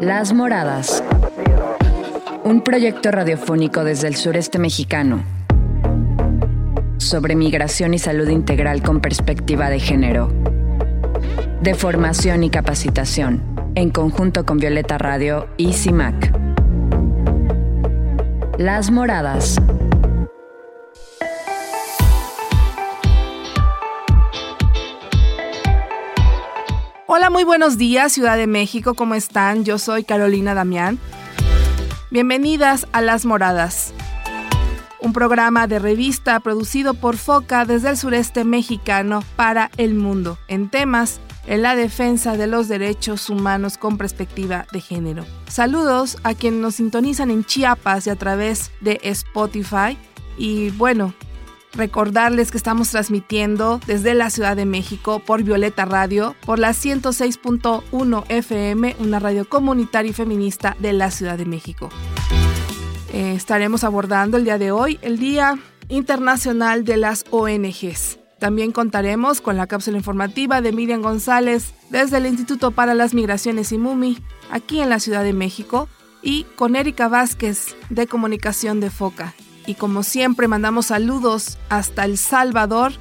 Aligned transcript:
Las 0.00 0.32
Moradas. 0.32 1.02
Un 2.44 2.60
proyecto 2.62 3.10
radiofónico 3.10 3.82
desde 3.82 4.06
el 4.06 4.14
sureste 4.14 4.60
mexicano. 4.60 5.24
Sobre 6.98 7.34
migración 7.34 7.94
y 7.94 7.98
salud 7.98 8.28
integral 8.28 8.80
con 8.80 9.00
perspectiva 9.00 9.70
de 9.70 9.80
género. 9.80 10.32
De 11.62 11.74
formación 11.74 12.44
y 12.44 12.50
capacitación. 12.50 13.42
En 13.74 13.90
conjunto 13.90 14.46
con 14.46 14.58
Violeta 14.58 14.98
Radio 14.98 15.48
y 15.56 15.72
CIMAC. 15.72 16.32
Las 18.56 18.92
Moradas. 18.92 19.60
Hola, 27.28 27.34
muy 27.34 27.44
buenos 27.44 27.76
días, 27.76 28.10
Ciudad 28.10 28.38
de 28.38 28.46
México, 28.46 28.94
¿cómo 28.94 29.14
están? 29.14 29.62
Yo 29.62 29.76
soy 29.76 30.02
Carolina 30.02 30.54
Damián. 30.54 30.98
Bienvenidas 32.10 32.86
a 32.92 33.02
Las 33.02 33.26
Moradas, 33.26 33.92
un 34.98 35.12
programa 35.12 35.66
de 35.66 35.78
revista 35.78 36.40
producido 36.40 36.94
por 36.94 37.18
FOCA 37.18 37.66
desde 37.66 37.90
el 37.90 37.98
sureste 37.98 38.44
mexicano 38.44 39.22
para 39.36 39.70
el 39.76 39.92
mundo, 39.92 40.38
en 40.48 40.70
temas 40.70 41.20
en 41.46 41.60
la 41.60 41.76
defensa 41.76 42.38
de 42.38 42.46
los 42.46 42.66
derechos 42.66 43.28
humanos 43.28 43.76
con 43.76 43.98
perspectiva 43.98 44.64
de 44.72 44.80
género. 44.80 45.26
Saludos 45.50 46.16
a 46.22 46.32
quienes 46.32 46.60
nos 46.60 46.76
sintonizan 46.76 47.30
en 47.30 47.44
Chiapas 47.44 48.06
y 48.06 48.10
a 48.10 48.16
través 48.16 48.70
de 48.80 49.00
Spotify. 49.02 49.98
Y 50.38 50.70
bueno, 50.70 51.12
Recordarles 51.74 52.50
que 52.50 52.56
estamos 52.56 52.90
transmitiendo 52.90 53.80
desde 53.86 54.14
la 54.14 54.30
Ciudad 54.30 54.56
de 54.56 54.64
México 54.64 55.20
por 55.20 55.42
Violeta 55.42 55.84
Radio, 55.84 56.34
por 56.44 56.58
la 56.58 56.70
106.1 56.70 58.24
FM, 58.28 58.96
una 59.00 59.18
radio 59.18 59.48
comunitaria 59.48 60.10
y 60.10 60.14
feminista 60.14 60.76
de 60.80 60.94
la 60.94 61.10
Ciudad 61.10 61.36
de 61.36 61.44
México. 61.44 61.90
Eh, 63.12 63.34
estaremos 63.34 63.84
abordando 63.84 64.38
el 64.38 64.44
día 64.44 64.58
de 64.58 64.70
hoy 64.70 64.98
el 65.02 65.18
Día 65.18 65.58
Internacional 65.88 66.84
de 66.84 66.96
las 66.96 67.24
ONGs. 67.30 68.18
También 68.38 68.72
contaremos 68.72 69.40
con 69.40 69.56
la 69.56 69.66
cápsula 69.66 69.96
informativa 69.98 70.60
de 70.60 70.72
Miriam 70.72 71.02
González 71.02 71.74
desde 71.90 72.18
el 72.18 72.26
Instituto 72.26 72.70
para 72.70 72.94
las 72.94 73.12
Migraciones 73.12 73.72
y 73.72 73.78
MUMI, 73.78 74.18
aquí 74.50 74.80
en 74.80 74.90
la 74.90 75.00
Ciudad 75.00 75.24
de 75.24 75.32
México, 75.32 75.88
y 76.22 76.44
con 76.56 76.76
Erika 76.76 77.08
Vázquez 77.08 77.76
de 77.90 78.06
Comunicación 78.06 78.80
de 78.80 78.90
Foca 78.90 79.34
y 79.68 79.74
como 79.74 80.02
siempre 80.02 80.48
mandamos 80.48 80.86
saludos 80.86 81.58
hasta 81.68 82.06
El 82.06 82.16
Salvador 82.16 82.92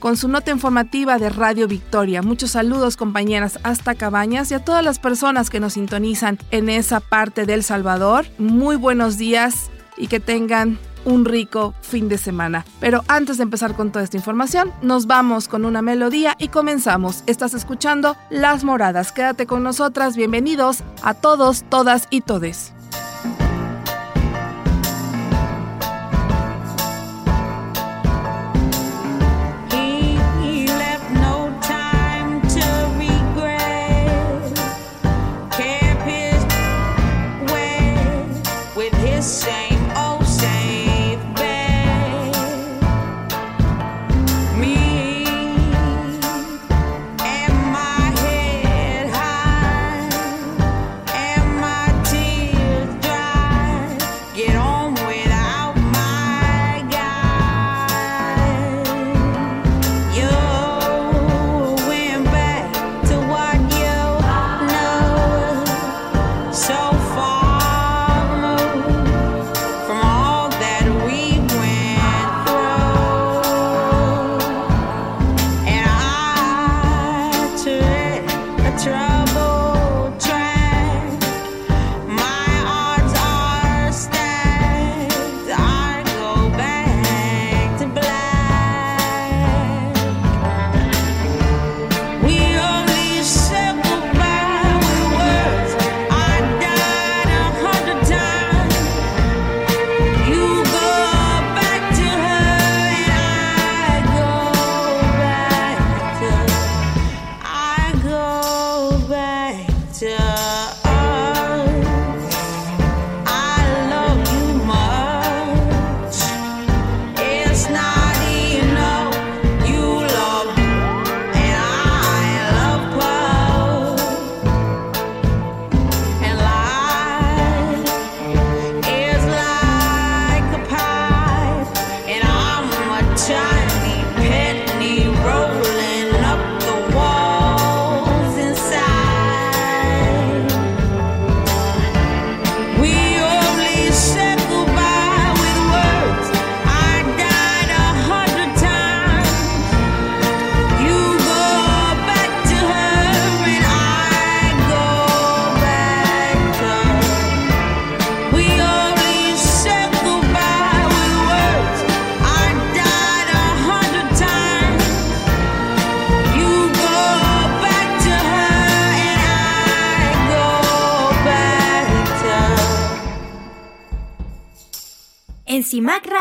con 0.00 0.16
su 0.16 0.26
nota 0.26 0.50
informativa 0.50 1.18
de 1.18 1.30
Radio 1.30 1.68
Victoria. 1.68 2.20
Muchos 2.20 2.50
saludos 2.50 2.96
compañeras 2.96 3.60
hasta 3.62 3.94
Cabañas 3.94 4.50
y 4.50 4.54
a 4.54 4.64
todas 4.64 4.84
las 4.84 4.98
personas 4.98 5.50
que 5.50 5.60
nos 5.60 5.74
sintonizan 5.74 6.38
en 6.50 6.68
esa 6.68 6.98
parte 6.98 7.46
del 7.46 7.62
Salvador. 7.62 8.26
Muy 8.38 8.74
buenos 8.74 9.18
días 9.18 9.70
y 9.96 10.08
que 10.08 10.18
tengan 10.18 10.80
un 11.04 11.24
rico 11.24 11.74
fin 11.80 12.08
de 12.08 12.18
semana. 12.18 12.66
Pero 12.80 13.04
antes 13.06 13.36
de 13.36 13.44
empezar 13.44 13.76
con 13.76 13.92
toda 13.92 14.04
esta 14.04 14.16
información, 14.16 14.72
nos 14.82 15.06
vamos 15.06 15.46
con 15.46 15.64
una 15.64 15.80
melodía 15.80 16.34
y 16.38 16.48
comenzamos. 16.48 17.22
Estás 17.26 17.54
escuchando 17.54 18.16
Las 18.30 18.64
Moradas. 18.64 19.12
Quédate 19.12 19.46
con 19.46 19.62
nosotras. 19.62 20.16
Bienvenidos 20.16 20.82
a 21.02 21.14
todos, 21.14 21.64
todas 21.70 22.08
y 22.10 22.22
todes. 22.22 22.75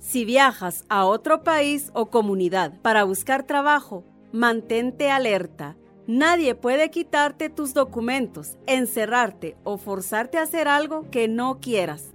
si 0.00 0.24
viajas 0.24 0.84
a 0.88 1.04
otro 1.04 1.44
país 1.44 1.90
o 1.92 2.06
comunidad 2.06 2.72
para 2.80 3.04
buscar 3.04 3.44
trabajo, 3.44 4.04
mantente 4.32 5.10
alerta. 5.10 5.76
Nadie 6.06 6.54
puede 6.54 6.90
quitarte 6.90 7.50
tus 7.50 7.74
documentos, 7.74 8.56
encerrarte 8.66 9.56
o 9.62 9.76
forzarte 9.78 10.38
a 10.38 10.42
hacer 10.42 10.66
algo 10.66 11.08
que 11.10 11.28
no 11.28 11.60
quieras. 11.60 12.12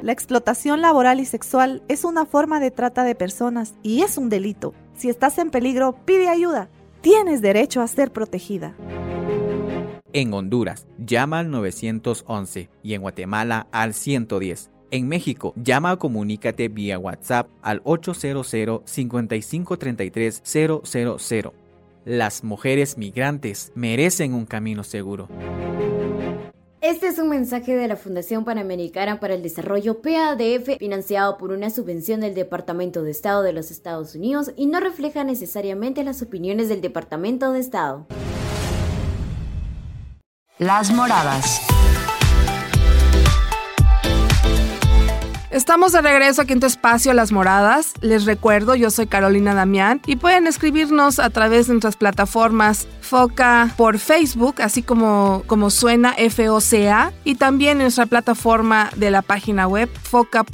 La 0.00 0.12
explotación 0.12 0.80
laboral 0.80 1.20
y 1.20 1.26
sexual 1.26 1.82
es 1.88 2.04
una 2.04 2.24
forma 2.24 2.58
de 2.58 2.70
trata 2.70 3.04
de 3.04 3.14
personas 3.14 3.74
y 3.82 4.00
es 4.00 4.16
un 4.16 4.30
delito. 4.30 4.72
Si 4.96 5.10
estás 5.10 5.36
en 5.38 5.50
peligro, 5.50 5.96
pide 6.06 6.28
ayuda. 6.28 6.70
Tienes 7.02 7.42
derecho 7.42 7.82
a 7.82 7.88
ser 7.88 8.12
protegida. 8.12 8.74
En 10.12 10.32
Honduras, 10.32 10.86
llama 10.98 11.40
al 11.40 11.50
911 11.50 12.70
y 12.82 12.94
en 12.94 13.02
Guatemala 13.02 13.66
al 13.72 13.92
110. 13.92 14.69
En 14.92 15.06
México, 15.06 15.52
llama 15.56 15.92
o 15.92 15.98
comunícate 15.98 16.68
vía 16.68 16.98
WhatsApp 16.98 17.48
al 17.62 17.80
800 17.84 18.82
5533 18.84 20.42
000. 20.44 21.52
Las 22.04 22.42
mujeres 22.42 22.98
migrantes 22.98 23.70
merecen 23.76 24.34
un 24.34 24.46
camino 24.46 24.82
seguro. 24.82 25.28
Este 26.80 27.08
es 27.08 27.18
un 27.18 27.28
mensaje 27.28 27.76
de 27.76 27.86
la 27.86 27.94
Fundación 27.94 28.44
Panamericana 28.44 29.20
para 29.20 29.34
el 29.34 29.42
Desarrollo 29.42 30.00
PADF, 30.00 30.78
financiado 30.78 31.36
por 31.36 31.52
una 31.52 31.70
subvención 31.70 32.20
del 32.20 32.34
Departamento 32.34 33.02
de 33.02 33.10
Estado 33.10 33.42
de 33.42 33.52
los 33.52 33.70
Estados 33.70 34.14
Unidos 34.14 34.52
y 34.56 34.66
no 34.66 34.80
refleja 34.80 35.22
necesariamente 35.22 36.02
las 36.02 36.22
opiniones 36.22 36.68
del 36.68 36.80
Departamento 36.80 37.52
de 37.52 37.60
Estado. 37.60 38.06
Las 40.58 40.90
moradas. 40.90 41.60
Estamos 45.50 45.90
de 45.90 46.00
regreso 46.00 46.42
aquí 46.42 46.52
en 46.52 46.60
tu 46.60 46.66
espacio 46.66 47.12
Las 47.12 47.32
Moradas. 47.32 47.94
Les 48.02 48.24
recuerdo, 48.24 48.76
yo 48.76 48.88
soy 48.88 49.08
Carolina 49.08 49.52
Damián 49.52 50.00
y 50.06 50.14
pueden 50.14 50.46
escribirnos 50.46 51.18
a 51.18 51.28
través 51.30 51.66
de 51.66 51.72
nuestras 51.72 51.96
plataformas 51.96 52.86
Foca 53.00 53.74
por 53.76 53.98
Facebook, 53.98 54.62
así 54.62 54.84
como, 54.84 55.42
como 55.48 55.70
suena 55.70 56.14
FOCA, 56.14 57.12
y 57.24 57.34
también 57.34 57.78
en 57.78 57.84
nuestra 57.86 58.06
plataforma 58.06 58.90
de 58.94 59.10
la 59.10 59.22
página 59.22 59.66
web 59.66 59.90
foca.org.mx. 60.04 60.52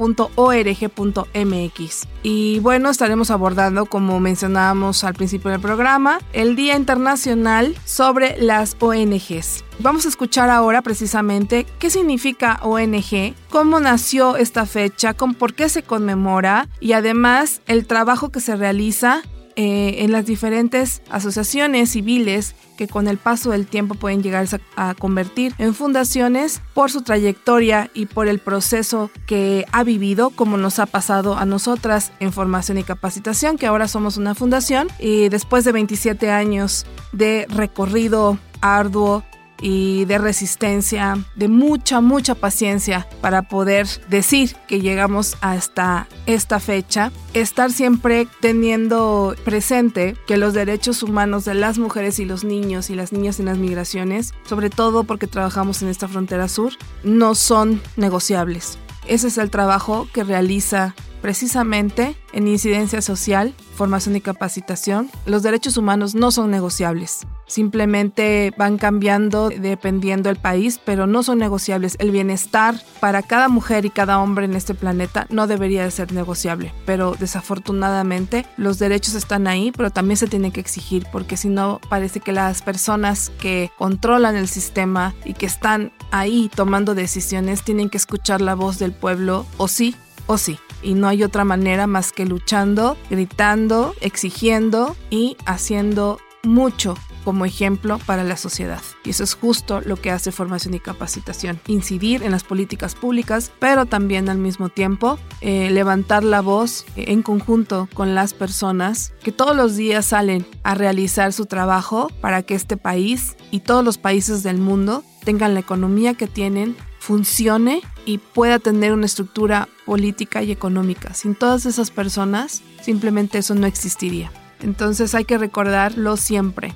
Y 2.22 2.58
bueno, 2.60 2.88
estaremos 2.88 3.31
abordando, 3.31 3.84
como 3.84 4.19
mencionábamos 4.19 5.04
al 5.04 5.12
principio 5.12 5.50
del 5.50 5.60
programa, 5.60 6.20
el 6.32 6.56
Día 6.56 6.75
Internacional 6.75 7.76
sobre 7.84 8.40
las 8.40 8.78
ONGs. 8.81 9.65
Vamos 9.78 10.06
a 10.06 10.08
escuchar 10.08 10.49
ahora 10.49 10.81
precisamente 10.81 11.67
qué 11.78 11.90
significa 11.90 12.58
ONG, 12.62 13.34
cómo 13.50 13.78
nació 13.78 14.37
esta 14.37 14.64
fecha, 14.64 15.12
con 15.12 15.34
por 15.34 15.52
qué 15.52 15.69
se 15.69 15.82
conmemora 15.82 16.69
y 16.81 16.93
además 16.93 17.61
el 17.67 17.87
trabajo 17.87 18.31
que 18.31 18.40
se 18.40 18.56
realiza 18.56 19.23
eh, 19.58 20.05
en 20.05 20.12
las 20.12 20.26
diferentes 20.26 21.02
asociaciones 21.11 21.93
civiles 21.93 22.55
que 22.76 22.88
con 22.88 23.06
el 23.08 23.17
paso 23.17 23.50
del 23.50 23.67
tiempo 23.67 23.94
pueden 23.94 24.23
llegar 24.23 24.46
a, 24.76 24.94
convertir 24.94 25.55
en 25.58 25.75
fundaciones 25.75 26.61
por 26.75 26.90
su 26.90 27.02
trayectoria 27.02 27.90
y 27.94 28.05
por 28.05 28.28
el 28.28 28.38
proceso 28.38 29.11
que 29.26 29.64
ha 29.73 29.82
vivido, 29.82 30.28
como 30.31 30.58
nos 30.58 30.78
ha 30.78 30.84
pasado 30.84 31.37
a 31.37 31.46
nosotras 31.46 32.12
en 32.20 32.32
formación 32.32 32.76
y 32.76 32.82
capacitación, 32.82 33.56
que 33.56 33.67
ahora 33.67 33.88
somos 33.88 34.19
una 34.19 34.34
fundación 34.34 34.88
y 34.99 35.31
después 35.31 35.64
de 35.64 35.73
27 35.73 36.31
años 36.31 36.84
de 37.12 37.46
recorrido 37.49 38.38
arduo 38.61 39.25
y 39.61 40.05
de 40.05 40.19
resistencia, 40.19 41.19
de 41.35 41.49
mucha, 41.49 42.00
mucha 42.00 42.35
paciencia 42.35 43.08
para 43.20 43.43
poder 43.43 43.87
decir 44.08 44.56
que 44.69 44.81
llegamos 44.81 45.37
hasta 45.41 46.08
esta 46.26 46.61
fecha. 46.61 47.12
Estar 47.35 47.73
siempre 47.73 48.29
teniendo 48.41 49.35
presente 49.44 50.17
que 50.26 50.37
los 50.37 50.55
derechos 50.55 51.03
humanos 51.03 51.44
de 51.44 51.55
las 51.55 51.79
mujeres 51.79 52.19
y 52.19 52.25
los 52.25 52.44
niños 52.44 52.91
y 52.91 52.94
las 52.94 53.12
niñas 53.12 53.41
en 53.41 53.47
las 53.47 53.58
migraciones, 53.58 54.35
sobre 54.44 54.70
todo 54.70 55.05
porque 55.05 55.26
trabajamos 55.26 55.82
en 55.82 55.88
esta 55.88 56.09
frontera 56.09 56.49
sur, 56.49 56.73
no 57.02 57.35
son 57.35 57.81
negociables. 57.97 58.79
Ese 59.06 59.29
es 59.29 59.38
el 59.38 59.50
trabajo 59.50 60.09
que 60.12 60.25
realiza 60.25 60.94
precisamente 61.26 62.14
en 62.32 62.46
incidencia 62.46 63.02
social, 63.02 63.52
formación 63.75 64.14
y 64.14 64.20
capacitación. 64.20 65.11
Los 65.25 65.43
derechos 65.43 65.76
humanos 65.76 66.14
no 66.14 66.31
son 66.31 66.52
negociables. 66.52 67.26
Simplemente 67.49 68.55
van 68.56 68.78
cambiando 68.78 69.49
dependiendo 69.49 70.28
del 70.28 70.38
país, 70.38 70.81
pero 70.84 71.08
no 71.08 71.25
son 71.25 71.38
negociables. 71.38 71.96
El 71.99 72.12
bienestar 72.12 72.81
para 73.00 73.23
cada 73.23 73.49
mujer 73.49 73.84
y 73.84 73.90
cada 73.90 74.20
hombre 74.20 74.44
en 74.44 74.55
este 74.55 74.75
planeta 74.75 75.26
no 75.28 75.49
debería 75.49 75.82
de 75.82 75.90
ser 75.90 76.12
negociable. 76.12 76.73
Pero 76.84 77.17
desafortunadamente 77.19 78.46
los 78.56 78.78
derechos 78.78 79.14
están 79.14 79.49
ahí, 79.49 79.73
pero 79.76 79.90
también 79.90 80.19
se 80.19 80.28
tienen 80.28 80.52
que 80.52 80.61
exigir 80.61 81.08
porque 81.11 81.37
si 81.37 81.49
no 81.49 81.81
parece 81.90 82.20
que 82.20 82.31
las 82.31 82.62
personas 82.62 83.32
que 83.40 83.73
controlan 83.76 84.37
el 84.37 84.46
sistema 84.46 85.12
y 85.25 85.34
que 85.34 85.46
están 85.46 85.90
ahí 86.12 86.49
tomando 86.55 86.94
decisiones 86.94 87.64
tienen 87.64 87.90
que 87.90 87.96
escuchar 87.96 88.40
la 88.40 88.55
voz 88.55 88.78
del 88.78 88.93
pueblo 88.93 89.44
o 89.56 89.67
sí 89.67 89.96
o 90.28 90.38
sí. 90.38 90.56
Y 90.87 90.94
no 90.94 91.09
hay 91.09 91.25
otra 91.25 91.44
manera 91.44 91.88
más 91.88 92.12
que 92.12 92.25
luchando, 92.27 92.97
gritando, 93.11 93.93
exigiendo 94.00 94.94
y 95.11 95.37
haciendo 95.44 96.21
mucho 96.44 96.94
como 97.25 97.44
ejemplo 97.44 97.99
para 98.06 98.23
la 98.23 98.37
sociedad. 98.37 98.81
Y 99.03 99.11
eso 99.11 99.25
es 99.25 99.35
justo 99.35 99.81
lo 99.81 99.97
que 99.97 100.12
hace 100.12 100.31
formación 100.31 100.75
y 100.75 100.79
capacitación. 100.79 101.59
Incidir 101.67 102.23
en 102.23 102.31
las 102.31 102.44
políticas 102.44 102.94
públicas, 102.94 103.50
pero 103.59 103.85
también 103.87 104.29
al 104.29 104.38
mismo 104.38 104.69
tiempo 104.69 105.19
eh, 105.41 105.71
levantar 105.73 106.23
la 106.23 106.41
voz 106.41 106.87
en 106.94 107.23
conjunto 107.23 107.88
con 107.93 108.15
las 108.15 108.33
personas 108.33 109.12
que 109.25 109.33
todos 109.33 109.56
los 109.56 109.75
días 109.75 110.06
salen 110.06 110.47
a 110.62 110.77
realizar 110.77 111.33
su 111.33 111.47
trabajo 111.47 112.12
para 112.21 112.44
que 112.44 112.55
este 112.55 112.77
país 112.77 113.37
y 113.50 113.59
todos 113.59 113.85
los 113.85 113.99
países 113.99 114.44
del 114.44 114.59
mundo 114.59 115.03
tengan 115.25 115.55
la 115.55 115.61
economía 115.61 116.15
que 116.15 116.29
tienen, 116.29 116.77
funcione 117.00 117.83
y 118.06 118.19
pueda 118.19 118.58
tener 118.58 118.94
una 118.94 119.05
estructura 119.05 119.69
política 119.85 120.43
y 120.43 120.53
económica. 120.53 121.12
Sin 121.12 121.35
todas 121.35 121.67
esas 121.67 121.91
personas, 121.91 122.62
simplemente 122.81 123.38
eso 123.38 123.55
no 123.55 123.67
existiría. 123.67 124.32
Entonces 124.62 125.14
hay 125.14 125.26
que 125.26 125.37
recordarlo 125.37 126.17
siempre. 126.17 126.73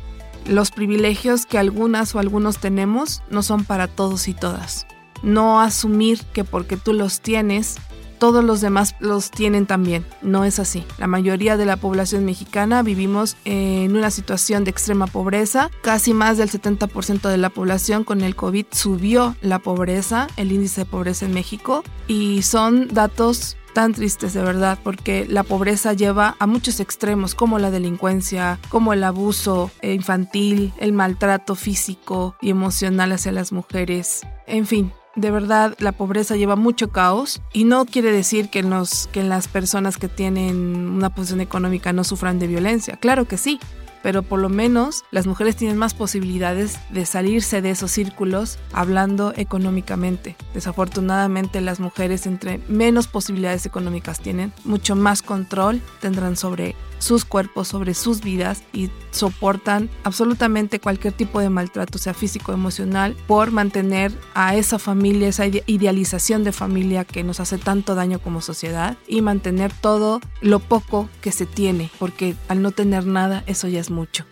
Los 0.46 0.70
privilegios 0.70 1.46
que 1.46 1.58
algunas 1.58 2.14
o 2.14 2.18
algunos 2.18 2.58
tenemos 2.58 3.22
no 3.30 3.42
son 3.42 3.64
para 3.64 3.88
todos 3.88 4.28
y 4.28 4.34
todas. 4.34 4.86
No 5.22 5.60
asumir 5.60 6.20
que 6.32 6.44
porque 6.44 6.76
tú 6.76 6.92
los 6.92 7.20
tienes, 7.20 7.76
todos 8.20 8.44
los 8.44 8.60
demás 8.60 8.94
los 9.00 9.32
tienen 9.32 9.66
también. 9.66 10.06
No 10.22 10.44
es 10.44 10.60
así. 10.60 10.84
La 10.98 11.08
mayoría 11.08 11.56
de 11.56 11.66
la 11.66 11.78
población 11.78 12.24
mexicana 12.24 12.84
vivimos 12.84 13.36
en 13.44 13.96
una 13.96 14.12
situación 14.12 14.62
de 14.62 14.70
extrema 14.70 15.08
pobreza. 15.08 15.70
Casi 15.82 16.14
más 16.14 16.38
del 16.38 16.50
70% 16.50 17.28
de 17.28 17.38
la 17.38 17.50
población 17.50 18.04
con 18.04 18.20
el 18.20 18.36
COVID 18.36 18.66
subió 18.70 19.34
la 19.40 19.58
pobreza, 19.58 20.28
el 20.36 20.52
índice 20.52 20.82
de 20.82 20.84
pobreza 20.84 21.26
en 21.26 21.34
México. 21.34 21.82
Y 22.06 22.42
son 22.42 22.86
datos 22.88 23.56
tan 23.72 23.94
tristes 23.94 24.34
de 24.34 24.42
verdad 24.42 24.78
porque 24.82 25.26
la 25.28 25.42
pobreza 25.42 25.92
lleva 25.92 26.36
a 26.38 26.46
muchos 26.46 26.80
extremos 26.80 27.34
como 27.34 27.58
la 27.58 27.70
delincuencia, 27.70 28.58
como 28.68 28.92
el 28.92 29.04
abuso 29.04 29.70
infantil, 29.82 30.72
el 30.78 30.92
maltrato 30.92 31.54
físico 31.54 32.36
y 32.40 32.50
emocional 32.50 33.12
hacia 33.12 33.32
las 33.32 33.52
mujeres. 33.52 34.22
En 34.46 34.66
fin, 34.66 34.92
de 35.16 35.30
verdad 35.30 35.74
la 35.78 35.92
pobreza 35.92 36.36
lleva 36.36 36.56
mucho 36.56 36.90
caos 36.90 37.40
y 37.52 37.64
no 37.64 37.84
quiere 37.86 38.12
decir 38.12 38.50
que, 38.50 38.64
que 39.12 39.22
las 39.22 39.48
personas 39.48 39.96
que 39.96 40.08
tienen 40.08 40.56
una 40.90 41.10
posición 41.14 41.40
económica 41.40 41.92
no 41.92 42.04
sufran 42.04 42.38
de 42.38 42.46
violencia. 42.46 42.96
Claro 42.96 43.26
que 43.26 43.36
sí, 43.36 43.58
pero 44.02 44.22
por 44.22 44.40
lo 44.40 44.48
menos 44.48 45.04
las 45.10 45.26
mujeres 45.26 45.56
tienen 45.56 45.76
más 45.76 45.94
posibilidades 45.94 46.78
de 46.90 47.04
salirse 47.06 47.60
de 47.62 47.70
esos 47.70 47.90
círculos 47.90 48.58
hablando 48.72 49.32
económicamente. 49.36 50.36
Desafortunadamente 50.54 51.60
las 51.60 51.80
mujeres 51.80 52.26
entre 52.26 52.58
menos 52.68 53.08
posibilidades 53.08 53.66
económicas 53.66 54.20
tienen, 54.20 54.52
mucho 54.64 54.96
más 54.96 55.22
control 55.22 55.80
tendrán 56.00 56.36
sobre 56.36 56.76
sus 57.00 57.24
cuerpos, 57.24 57.68
sobre 57.68 57.94
sus 57.94 58.20
vidas 58.20 58.62
y 58.72 58.90
soportan 59.10 59.90
absolutamente 60.04 60.78
cualquier 60.78 61.12
tipo 61.12 61.40
de 61.40 61.50
maltrato, 61.50 61.98
sea 61.98 62.14
físico 62.14 62.52
o 62.52 62.54
emocional, 62.54 63.16
por 63.26 63.50
mantener 63.50 64.12
a 64.34 64.54
esa 64.54 64.78
familia, 64.78 65.28
esa 65.28 65.46
idealización 65.46 66.44
de 66.44 66.52
familia 66.52 67.04
que 67.04 67.24
nos 67.24 67.40
hace 67.40 67.58
tanto 67.58 67.94
daño 67.94 68.20
como 68.20 68.40
sociedad 68.40 68.96
y 69.08 69.22
mantener 69.22 69.72
todo 69.72 70.20
lo 70.40 70.60
poco 70.60 71.08
que 71.20 71.32
se 71.32 71.46
tiene, 71.46 71.90
porque 71.98 72.36
al 72.48 72.62
no 72.62 72.70
tener 72.70 73.06
nada, 73.06 73.42
eso 73.46 73.66
ya 73.66 73.80
es 73.80 73.90
mucho. 73.90 74.24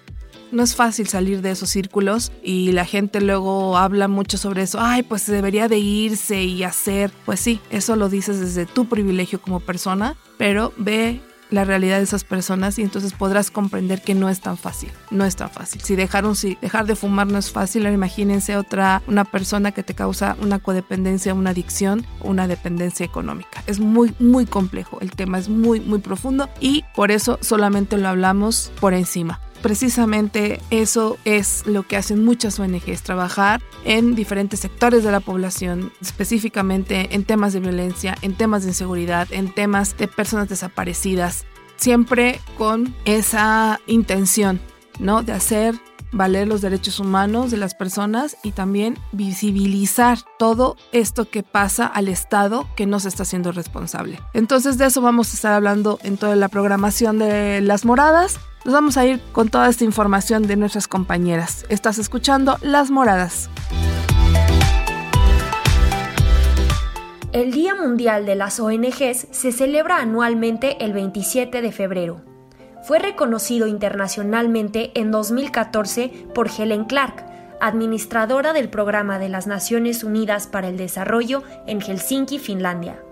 No 0.51 0.63
es 0.63 0.75
fácil 0.75 1.09
salir 1.09 1.43
de 1.43 1.51
esos 1.51 1.69
círculos 1.69 2.33
y 2.43 2.73
la 2.73 2.87
gente 2.87 3.21
luego 3.21 3.77
habla 3.77 4.09
mucho 4.09 4.39
sobre 4.39 4.63
eso. 4.63 4.79
Ay, 4.81 5.03
pues 5.03 5.27
debería 5.27 5.69
de 5.69 5.79
irse 5.79 6.43
y 6.43 6.63
hacer. 6.63 7.11
Pues 7.27 7.41
sí, 7.41 7.61
eso 7.69 7.97
lo 7.97 8.09
dices 8.09 8.41
desde 8.41 8.65
tu 8.65 8.89
privilegio 8.89 9.43
como 9.43 9.61
persona, 9.61 10.17
pero 10.39 10.73
ve 10.79 11.21
la 11.51 11.65
realidad 11.65 11.99
de 11.99 12.05
esas 12.05 12.25
personas 12.25 12.79
y 12.79 12.83
entonces 12.83 13.13
podrás 13.13 13.51
comprender 13.51 14.03
que 14.03 14.15
no 14.15 14.29
es 14.29 14.41
tan 14.41 14.57
fácil, 14.57 14.91
no 15.11 15.25
es 15.25 15.37
tan 15.37 15.51
fácil. 15.51 15.81
Si 15.83 15.97
dejaron, 15.97 16.37
si 16.37 16.57
dejar 16.61 16.87
de 16.87 16.97
fumar 16.97 17.27
no 17.27 17.39
es 17.39 17.51
fácil, 17.51 17.87
imagínense 17.87 18.57
otra, 18.57 19.03
una 19.07 19.25
persona 19.25 19.73
que 19.73 19.83
te 19.83 19.95
causa 19.95 20.37
una 20.41 20.59
codependencia, 20.59 21.35
una 21.35 21.51
adicción, 21.51 22.07
una 22.21 22.47
dependencia 22.47 23.05
económica. 23.05 23.63
Es 23.67 23.81
muy, 23.81 24.15
muy 24.19 24.47
complejo, 24.47 24.99
el 25.01 25.13
tema 25.13 25.39
es 25.39 25.49
muy, 25.49 25.81
muy 25.81 25.99
profundo 25.99 26.49
y 26.61 26.85
por 26.95 27.11
eso 27.11 27.39
solamente 27.41 27.97
lo 27.97 28.09
hablamos 28.09 28.73
por 28.81 28.95
encima. 28.95 29.41
Precisamente 29.63 30.61
eso 30.71 31.19
es 31.25 31.67
lo 31.67 31.83
que 31.85 31.97
hacen 31.97 32.25
muchas 32.25 32.59
ONGs, 32.59 33.03
trabajar 33.03 33.63
en 33.85 34.15
diferentes 34.15 34.61
sectores 34.61 35.05
de 35.05 35.13
la 35.13 35.21
población, 35.21 35.93
específicamente 36.01 37.15
en 37.15 37.25
temas 37.25 37.53
de 37.53 37.61
violencia, 37.61 38.17
en 38.23 38.35
temas 38.35 38.63
de 38.63 38.69
inseguridad, 38.69 39.29
en 39.31 39.53
temas 39.53 39.97
de 39.97 40.09
personas 40.09 40.49
desaparecidas, 40.49 41.45
siempre 41.77 42.41
con 42.57 42.95
esa 43.05 43.81
intención, 43.87 44.61
¿no? 44.99 45.23
De 45.23 45.33
hacer 45.33 45.75
valer 46.13 46.49
los 46.49 46.61
derechos 46.61 47.01
humanos 47.01 47.51
de 47.51 47.57
las 47.57 47.75
personas 47.75 48.37
y 48.43 48.53
también 48.53 48.99
visibilizar 49.13 50.19
todo 50.39 50.77
esto 50.93 51.29
que 51.29 51.43
pasa 51.43 51.87
al 51.87 52.09
Estado 52.09 52.67
que 52.77 52.87
no 52.87 53.01
se 53.01 53.09
está 53.09 53.25
haciendo 53.25 53.53
responsable. 53.53 54.21
Entonces 54.33 54.79
de 54.79 54.87
eso 54.87 55.01
vamos 55.01 55.33
a 55.33 55.37
estar 55.37 55.53
hablando 55.53 55.99
en 56.03 56.17
toda 56.17 56.37
la 56.37 56.49
programación 56.49 57.19
de 57.19 57.61
Las 57.61 57.85
Moradas. 57.85 58.39
Nos 58.69 58.75
vamos 58.75 58.99
a 58.99 59.07
ir 59.07 59.19
con 59.33 59.49
toda 59.49 59.67
esta 59.71 59.85
información 59.85 60.47
de 60.47 60.55
nuestras 60.55 60.89
compañeras. 60.89 61.65
Estás 61.71 61.97
escuchando 61.97 62.59
Las 62.61 62.91
Moradas. 62.91 63.49
El 67.33 67.51
Día 67.51 67.75
Mundial 67.75 68.27
de 68.27 68.35
las 68.35 68.61
ONGs 68.61 69.29
se 69.31 69.53
celebra 69.53 70.03
anualmente 70.03 70.85
el 70.85 70.93
27 70.93 71.63
de 71.63 71.73
febrero 71.73 72.21
fue 72.83 72.99
reconocido 72.99 73.67
internacionalmente 73.67 74.93
en 74.95 75.11
2014 75.11 76.29
por 76.35 76.51
Helen 76.51 76.85
Clark, 76.85 77.25
administradora 77.63 78.53
del 78.53 78.69
Programa 78.69 79.19
de 79.19 79.31
las 79.31 79.47
Naciones 79.47 80.05
Unidas 80.05 80.47
para 80.47 80.69
el 80.69 80.77
Desarrollo 80.77 81.43
en 81.67 81.81
Helsinki, 81.81 82.39
Finlandia. 82.39 83.03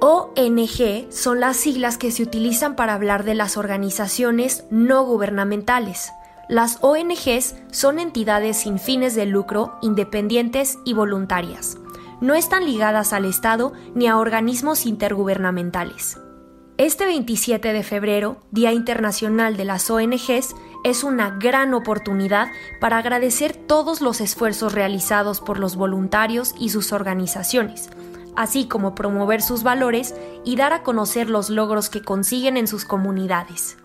ONG 0.00 1.10
son 1.10 1.40
las 1.40 1.56
siglas 1.56 1.98
que 1.98 2.12
se 2.12 2.22
utilizan 2.22 2.76
para 2.76 2.94
hablar 2.94 3.24
de 3.24 3.34
las 3.34 3.56
organizaciones 3.56 4.64
no 4.70 5.04
gubernamentales. 5.04 6.12
Las 6.48 6.78
ONGs 6.82 7.56
son 7.72 7.98
entidades 7.98 8.58
sin 8.58 8.78
fines 8.78 9.16
de 9.16 9.26
lucro, 9.26 9.76
independientes 9.82 10.78
y 10.84 10.94
voluntarias. 10.94 11.78
No 12.20 12.34
están 12.34 12.64
ligadas 12.64 13.12
al 13.12 13.24
Estado 13.24 13.72
ni 13.94 14.06
a 14.06 14.18
organismos 14.18 14.86
intergubernamentales. 14.86 16.18
Este 16.76 17.04
27 17.04 17.72
de 17.72 17.82
febrero, 17.82 18.36
Día 18.52 18.72
Internacional 18.72 19.56
de 19.56 19.64
las 19.64 19.90
ONGs, 19.90 20.54
es 20.84 21.02
una 21.02 21.30
gran 21.30 21.74
oportunidad 21.74 22.46
para 22.80 22.98
agradecer 22.98 23.56
todos 23.56 24.00
los 24.00 24.20
esfuerzos 24.20 24.74
realizados 24.74 25.40
por 25.40 25.58
los 25.58 25.74
voluntarios 25.74 26.54
y 26.56 26.68
sus 26.68 26.92
organizaciones, 26.92 27.90
así 28.38 28.66
como 28.66 28.94
promover 28.94 29.42
sus 29.42 29.62
valores 29.62 30.14
y 30.44 30.56
dar 30.56 30.72
a 30.72 30.82
conocer 30.82 31.28
los 31.28 31.50
logros 31.50 31.90
que 31.90 32.02
consiguen 32.02 32.56
en 32.56 32.68
sus 32.68 32.84
comunidades. 32.84 33.76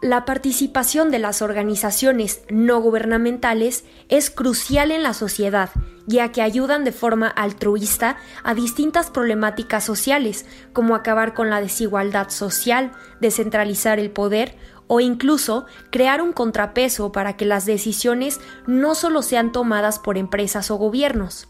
La 0.00 0.24
participación 0.24 1.10
de 1.10 1.18
las 1.18 1.42
organizaciones 1.42 2.42
no 2.48 2.80
gubernamentales 2.80 3.84
es 4.08 4.30
crucial 4.30 4.90
en 4.92 5.02
la 5.02 5.12
sociedad 5.12 5.70
ya 6.06 6.32
que 6.32 6.42
ayudan 6.42 6.84
de 6.84 6.92
forma 6.92 7.28
altruista 7.28 8.16
a 8.42 8.54
distintas 8.54 9.10
problemáticas 9.10 9.84
sociales, 9.84 10.46
como 10.72 10.94
acabar 10.94 11.34
con 11.34 11.50
la 11.50 11.60
desigualdad 11.60 12.30
social, 12.30 12.92
descentralizar 13.20 13.98
el 13.98 14.10
poder 14.10 14.56
o 14.88 15.00
incluso 15.00 15.66
crear 15.90 16.20
un 16.20 16.32
contrapeso 16.32 17.12
para 17.12 17.36
que 17.36 17.44
las 17.44 17.66
decisiones 17.66 18.40
no 18.66 18.94
solo 18.94 19.22
sean 19.22 19.52
tomadas 19.52 19.98
por 19.98 20.18
empresas 20.18 20.70
o 20.70 20.76
gobiernos. 20.76 21.48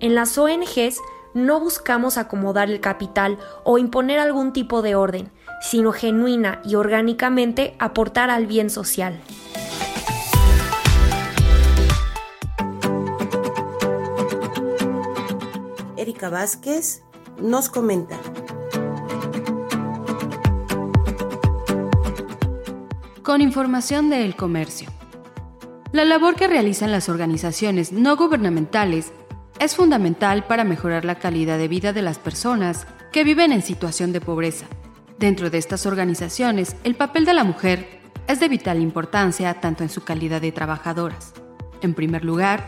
En 0.00 0.14
las 0.14 0.36
ONGs 0.36 1.00
no 1.34 1.60
buscamos 1.60 2.16
acomodar 2.16 2.70
el 2.70 2.80
capital 2.80 3.38
o 3.64 3.76
imponer 3.78 4.20
algún 4.20 4.52
tipo 4.52 4.80
de 4.80 4.94
orden, 4.94 5.30
sino 5.60 5.92
genuina 5.92 6.60
y 6.64 6.76
orgánicamente 6.76 7.74
aportar 7.78 8.30
al 8.30 8.46
bien 8.46 8.70
social. 8.70 9.20
Erika 15.96 16.30
Vázquez 16.30 17.02
nos 17.40 17.68
comenta. 17.68 18.18
Con 23.22 23.40
información 23.40 24.10
de 24.10 24.24
El 24.24 24.36
Comercio. 24.36 24.90
La 25.92 26.04
labor 26.04 26.34
que 26.34 26.46
realizan 26.46 26.92
las 26.92 27.08
organizaciones 27.08 27.90
no 27.90 28.16
gubernamentales 28.16 29.12
es 29.60 29.76
fundamental 29.76 30.46
para 30.46 30.64
mejorar 30.64 31.04
la 31.04 31.16
calidad 31.16 31.58
de 31.58 31.68
vida 31.68 31.92
de 31.92 32.02
las 32.02 32.18
personas 32.18 32.86
que 33.12 33.24
viven 33.24 33.52
en 33.52 33.62
situación 33.62 34.12
de 34.12 34.20
pobreza. 34.20 34.66
Dentro 35.18 35.50
de 35.50 35.58
estas 35.58 35.86
organizaciones, 35.86 36.76
el 36.84 36.94
papel 36.96 37.24
de 37.24 37.34
la 37.34 37.44
mujer 37.44 38.00
es 38.26 38.40
de 38.40 38.48
vital 38.48 38.80
importancia 38.80 39.54
tanto 39.60 39.82
en 39.82 39.90
su 39.90 40.02
calidad 40.02 40.40
de 40.40 40.52
trabajadoras. 40.52 41.32
En 41.82 41.94
primer 41.94 42.24
lugar, 42.24 42.64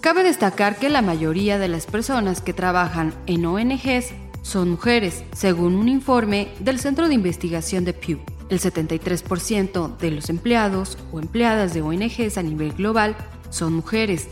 Cabe 0.00 0.22
destacar 0.22 0.76
que 0.76 0.88
la 0.88 1.02
mayoría 1.02 1.58
de 1.58 1.66
las 1.66 1.86
personas 1.86 2.40
que 2.40 2.52
trabajan 2.52 3.12
en 3.26 3.44
ONGs 3.44 4.12
son 4.42 4.70
mujeres, 4.70 5.24
según 5.32 5.74
un 5.74 5.88
informe 5.88 6.52
del 6.60 6.78
Centro 6.78 7.08
de 7.08 7.14
Investigación 7.14 7.84
de 7.84 7.94
Pew. 7.94 8.20
El 8.48 8.60
73% 8.60 9.96
de 9.96 10.10
los 10.12 10.30
empleados 10.30 10.96
o 11.12 11.18
empleadas 11.18 11.74
de 11.74 11.82
ONGs 11.82 12.38
a 12.38 12.42
nivel 12.42 12.72
global 12.74 13.16
son 13.50 13.72
mujeres. 13.72 14.28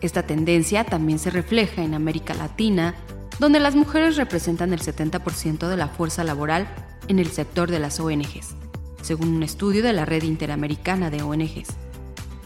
Esta 0.00 0.22
tendencia 0.22 0.84
también 0.84 1.18
se 1.18 1.30
refleja 1.30 1.82
en 1.82 1.94
América 1.94 2.32
Latina, 2.34 2.94
donde 3.38 3.60
las 3.60 3.74
mujeres 3.74 4.16
representan 4.16 4.72
el 4.72 4.80
70% 4.80 5.68
de 5.68 5.76
la 5.76 5.88
fuerza 5.88 6.24
laboral 6.24 6.68
en 7.08 7.18
el 7.18 7.30
sector 7.30 7.70
de 7.70 7.80
las 7.80 8.00
ONGs, 8.00 8.54
según 9.02 9.28
un 9.28 9.42
estudio 9.42 9.82
de 9.82 9.92
la 9.92 10.06
Red 10.06 10.22
Interamericana 10.22 11.10
de 11.10 11.22
ONGs. 11.22 11.68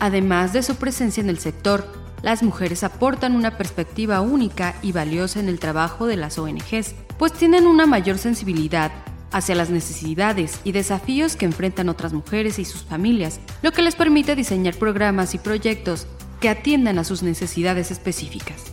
Además 0.01 0.53
de 0.53 0.63
su 0.63 0.77
presencia 0.77 1.21
en 1.21 1.29
el 1.29 1.39
sector, 1.39 1.87
las 2.23 2.43
mujeres 2.43 2.83
aportan 2.83 3.37
una 3.37 3.57
perspectiva 3.57 4.21
única 4.21 4.75
y 4.83 4.93
valiosa 4.93 5.41
en 5.41 5.49
el 5.49 5.61
trabajo 5.61 6.07
de 6.07 6.17
las 6.17 6.39
ONGs, 6.39 6.95
pues 7.19 7.33
tienen 7.33 7.67
una 7.67 7.87
mayor 7.87 8.19
sensibilidad 8.19 8.91
hacia 9.31 9.55
las 9.55 9.71
necesidades 9.71 10.61
y 10.65 10.73
desafíos 10.73 11.37
que 11.37 11.45
enfrentan 11.45 11.89
otras 11.89 12.13
mujeres 12.13 12.59
y 12.59 12.65
sus 12.65 12.83
familias, 12.83 13.41
lo 13.63 13.73
que 13.73 13.83
les 13.83 13.95
permite 13.95 14.37
diseñar 14.37 14.75
programas 14.77 15.35
y 15.35 15.39
proyectos 15.39 16.07
que 16.45 16.51
atiendan 16.51 16.99
a 16.99 17.05
sus 17.05 17.23
necesidades 17.23 17.91
específicas. 17.91 18.65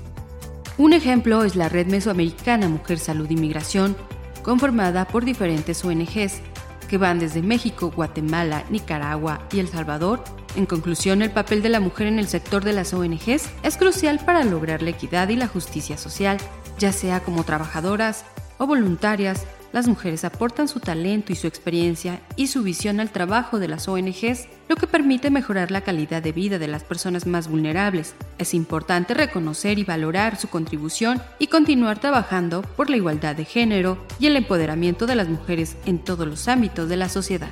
Un 0.77 0.91
ejemplo 0.91 1.45
es 1.45 1.55
la 1.55 1.69
Red 1.69 1.87
Mesoamericana 1.87 2.67
Mujer 2.67 2.99
Salud 2.99 3.29
y 3.29 3.37
Migración, 3.37 3.95
conformada 4.43 5.07
por 5.07 5.23
diferentes 5.23 5.85
ONGs 5.85 6.41
que 6.89 6.97
van 6.97 7.19
desde 7.19 7.41
México, 7.41 7.89
Guatemala, 7.95 8.65
Nicaragua 8.69 9.47
y 9.53 9.59
El 9.59 9.69
Salvador 9.69 10.21
en 10.57 10.65
conclusión, 10.65 11.21
el 11.21 11.31
papel 11.31 11.61
de 11.61 11.69
la 11.69 11.79
mujer 11.79 12.07
en 12.07 12.19
el 12.19 12.27
sector 12.27 12.65
de 12.65 12.73
las 12.73 12.93
ONGs 12.93 13.49
es 13.63 13.77
crucial 13.77 14.19
para 14.25 14.43
lograr 14.43 14.81
la 14.81 14.89
equidad 14.89 15.29
y 15.29 15.37
la 15.37 15.47
justicia 15.47 15.95
social, 15.95 16.39
ya 16.77 16.91
sea 16.91 17.21
como 17.21 17.45
trabajadoras 17.45 18.25
o 18.57 18.67
voluntarias. 18.67 19.45
Las 19.71 19.87
mujeres 19.87 20.25
aportan 20.25 20.67
su 20.67 20.81
talento 20.81 21.31
y 21.31 21.35
su 21.35 21.47
experiencia 21.47 22.19
y 22.35 22.47
su 22.47 22.61
visión 22.61 22.99
al 22.99 23.09
trabajo 23.09 23.57
de 23.57 23.69
las 23.69 23.87
ONGs, 23.87 24.47
lo 24.67 24.75
que 24.75 24.85
permite 24.85 25.29
mejorar 25.29 25.71
la 25.71 25.81
calidad 25.81 26.21
de 26.21 26.33
vida 26.33 26.59
de 26.59 26.67
las 26.67 26.83
personas 26.83 27.25
más 27.25 27.47
vulnerables. 27.47 28.13
Es 28.37 28.53
importante 28.53 29.13
reconocer 29.13 29.79
y 29.79 29.85
valorar 29.85 30.35
su 30.35 30.49
contribución 30.49 31.21
y 31.39 31.47
continuar 31.47 31.99
trabajando 31.99 32.63
por 32.63 32.89
la 32.89 32.97
igualdad 32.97 33.35
de 33.35 33.45
género 33.45 34.05
y 34.19 34.27
el 34.27 34.35
empoderamiento 34.35 35.07
de 35.07 35.15
las 35.15 35.29
mujeres 35.29 35.77
en 35.85 35.99
todos 35.99 36.27
los 36.27 36.49
ámbitos 36.49 36.89
de 36.89 36.97
la 36.97 37.07
sociedad. 37.07 37.51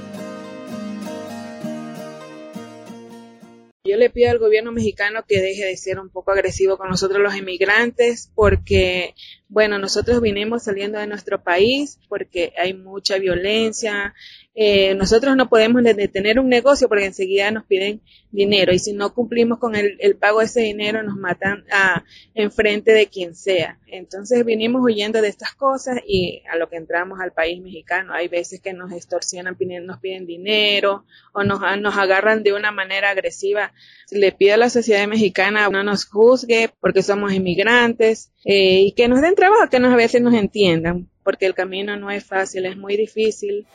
Yo 3.83 3.97
le 3.97 4.11
pido 4.11 4.29
al 4.29 4.37
gobierno 4.37 4.71
mexicano 4.71 5.25
que 5.27 5.41
deje 5.41 5.65
de 5.65 5.75
ser 5.75 5.97
un 5.99 6.09
poco 6.09 6.31
agresivo 6.31 6.77
con 6.77 6.87
nosotros 6.89 7.19
los 7.19 7.35
inmigrantes 7.35 8.31
porque, 8.35 9.15
bueno, 9.49 9.79
nosotros 9.79 10.21
vinimos 10.21 10.65
saliendo 10.65 10.99
de 10.99 11.07
nuestro 11.07 11.41
país 11.41 11.97
porque 12.07 12.53
hay 12.59 12.75
mucha 12.75 13.17
violencia. 13.17 14.13
Eh, 14.53 14.93
nosotros 14.93 15.35
no 15.35 15.49
podemos 15.49 15.81
de- 15.83 15.95
detener 15.95 16.37
un 16.39 16.47
negocio 16.47 16.87
porque 16.87 17.05
enseguida 17.05 17.49
nos 17.49 17.65
piden 17.65 18.01
dinero 18.31 18.73
y 18.73 18.79
si 18.79 18.93
no 18.93 19.13
cumplimos 19.13 19.59
con 19.59 19.75
el, 19.75 19.97
pago 20.19 20.39
de 20.39 20.45
ese 20.45 20.61
dinero 20.61 21.03
nos 21.03 21.17
matan 21.17 21.65
a, 21.71 22.03
enfrente 22.33 22.93
de 22.93 23.07
quien 23.07 23.35
sea. 23.35 23.79
Entonces 23.87 24.45
vinimos 24.45 24.81
huyendo 24.83 25.21
de 25.21 25.27
estas 25.27 25.53
cosas 25.53 25.99
y 26.07 26.43
a 26.51 26.55
lo 26.55 26.69
que 26.69 26.77
entramos 26.77 27.19
al 27.19 27.33
país 27.33 27.61
mexicano. 27.61 28.13
Hay 28.13 28.27
veces 28.27 28.61
que 28.61 28.73
nos 28.73 28.91
extorsionan, 28.91 29.57
nos 29.85 29.99
piden 29.99 30.25
dinero 30.25 31.05
o 31.33 31.43
nos, 31.43 31.59
nos 31.79 31.97
agarran 31.97 32.43
de 32.43 32.53
una 32.53 32.71
manera 32.71 33.09
agresiva. 33.09 33.73
Le 34.11 34.31
pido 34.31 34.55
a 34.55 34.57
la 34.57 34.69
sociedad 34.69 35.07
mexicana 35.07 35.69
no 35.69 35.83
nos 35.83 36.05
juzgue 36.05 36.69
porque 36.79 37.03
somos 37.03 37.33
inmigrantes 37.33 38.31
eh, 38.45 38.81
y 38.81 38.91
que 38.93 39.07
nos 39.07 39.21
den 39.21 39.35
trabajo, 39.35 39.69
que 39.69 39.79
nos, 39.79 39.93
a 39.93 39.95
veces 39.95 40.21
nos 40.21 40.33
entiendan, 40.33 41.09
porque 41.23 41.45
el 41.45 41.53
camino 41.53 41.97
no 41.97 42.11
es 42.11 42.25
fácil, 42.25 42.65
es 42.65 42.77
muy 42.77 42.97
difícil. 42.97 43.65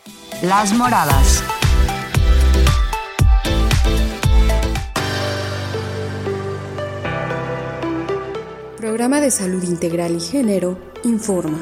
Las 0.42 0.72
moradas. 0.72 1.42
Programa 8.96 9.20
de 9.20 9.30
Salud 9.30 9.62
Integral 9.62 10.16
y 10.16 10.20
Género 10.20 10.78
informa. 11.04 11.58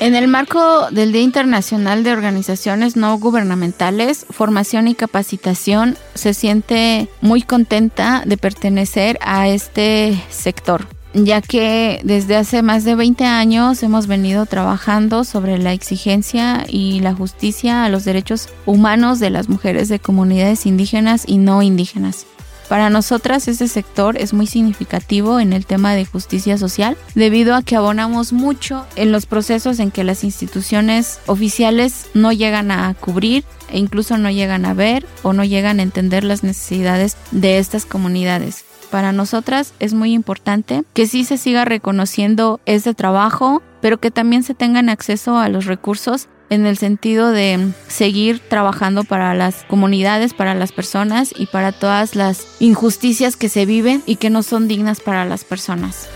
En 0.00 0.14
el 0.14 0.28
marco 0.28 0.90
del 0.90 1.10
Día 1.10 1.22
Internacional 1.22 2.04
de 2.04 2.12
Organizaciones 2.12 2.96
No 2.96 3.18
Gubernamentales, 3.18 4.26
Formación 4.28 4.86
y 4.86 4.94
Capacitación, 4.94 5.96
se 6.14 6.34
siente 6.34 7.08
muy 7.22 7.40
contenta 7.40 8.22
de 8.26 8.36
pertenecer 8.36 9.18
a 9.22 9.48
este 9.48 10.22
sector, 10.28 10.86
ya 11.14 11.40
que 11.40 12.02
desde 12.04 12.36
hace 12.36 12.60
más 12.60 12.84
de 12.84 12.96
20 12.96 13.24
años 13.24 13.82
hemos 13.82 14.08
venido 14.08 14.44
trabajando 14.44 15.24
sobre 15.24 15.56
la 15.56 15.72
exigencia 15.72 16.66
y 16.68 17.00
la 17.00 17.14
justicia 17.14 17.82
a 17.86 17.88
los 17.88 18.04
derechos 18.04 18.50
humanos 18.66 19.20
de 19.20 19.30
las 19.30 19.48
mujeres 19.48 19.88
de 19.88 20.00
comunidades 20.00 20.66
indígenas 20.66 21.24
y 21.26 21.38
no 21.38 21.62
indígenas. 21.62 22.26
Para 22.70 22.88
nosotras 22.88 23.48
este 23.48 23.66
sector 23.66 24.16
es 24.16 24.32
muy 24.32 24.46
significativo 24.46 25.40
en 25.40 25.52
el 25.52 25.66
tema 25.66 25.96
de 25.96 26.04
justicia 26.06 26.56
social 26.56 26.96
debido 27.16 27.56
a 27.56 27.62
que 27.62 27.74
abonamos 27.74 28.32
mucho 28.32 28.86
en 28.94 29.10
los 29.10 29.26
procesos 29.26 29.80
en 29.80 29.90
que 29.90 30.04
las 30.04 30.22
instituciones 30.22 31.18
oficiales 31.26 32.06
no 32.14 32.30
llegan 32.30 32.70
a 32.70 32.94
cubrir 32.94 33.42
e 33.72 33.78
incluso 33.80 34.18
no 34.18 34.30
llegan 34.30 34.66
a 34.66 34.74
ver 34.74 35.04
o 35.24 35.32
no 35.32 35.42
llegan 35.42 35.80
a 35.80 35.82
entender 35.82 36.22
las 36.22 36.44
necesidades 36.44 37.16
de 37.32 37.58
estas 37.58 37.86
comunidades. 37.86 38.64
Para 38.88 39.10
nosotras 39.10 39.74
es 39.80 39.92
muy 39.92 40.12
importante 40.12 40.84
que 40.94 41.08
sí 41.08 41.24
se 41.24 41.38
siga 41.38 41.64
reconociendo 41.64 42.60
este 42.66 42.94
trabajo, 42.94 43.62
pero 43.80 43.98
que 43.98 44.12
también 44.12 44.44
se 44.44 44.54
tengan 44.54 44.90
acceso 44.90 45.38
a 45.38 45.48
los 45.48 45.64
recursos 45.64 46.28
en 46.50 46.66
el 46.66 46.76
sentido 46.76 47.30
de 47.30 47.72
seguir 47.88 48.40
trabajando 48.40 49.04
para 49.04 49.34
las 49.34 49.62
comunidades, 49.64 50.34
para 50.34 50.54
las 50.54 50.72
personas 50.72 51.32
y 51.36 51.46
para 51.46 51.72
todas 51.72 52.16
las 52.16 52.46
injusticias 52.58 53.36
que 53.36 53.48
se 53.48 53.64
viven 53.64 54.02
y 54.04 54.16
que 54.16 54.30
no 54.30 54.42
son 54.42 54.68
dignas 54.68 55.00
para 55.00 55.24
las 55.24 55.44
personas. 55.44 56.08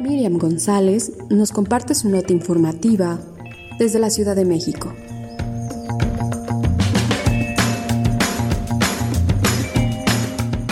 Miriam 0.00 0.38
González 0.38 1.12
nos 1.28 1.52
comparte 1.52 1.94
su 1.94 2.08
nota 2.08 2.32
informativa 2.32 3.20
desde 3.78 3.98
la 3.98 4.10
Ciudad 4.10 4.36
de 4.36 4.46
México. 4.46 4.92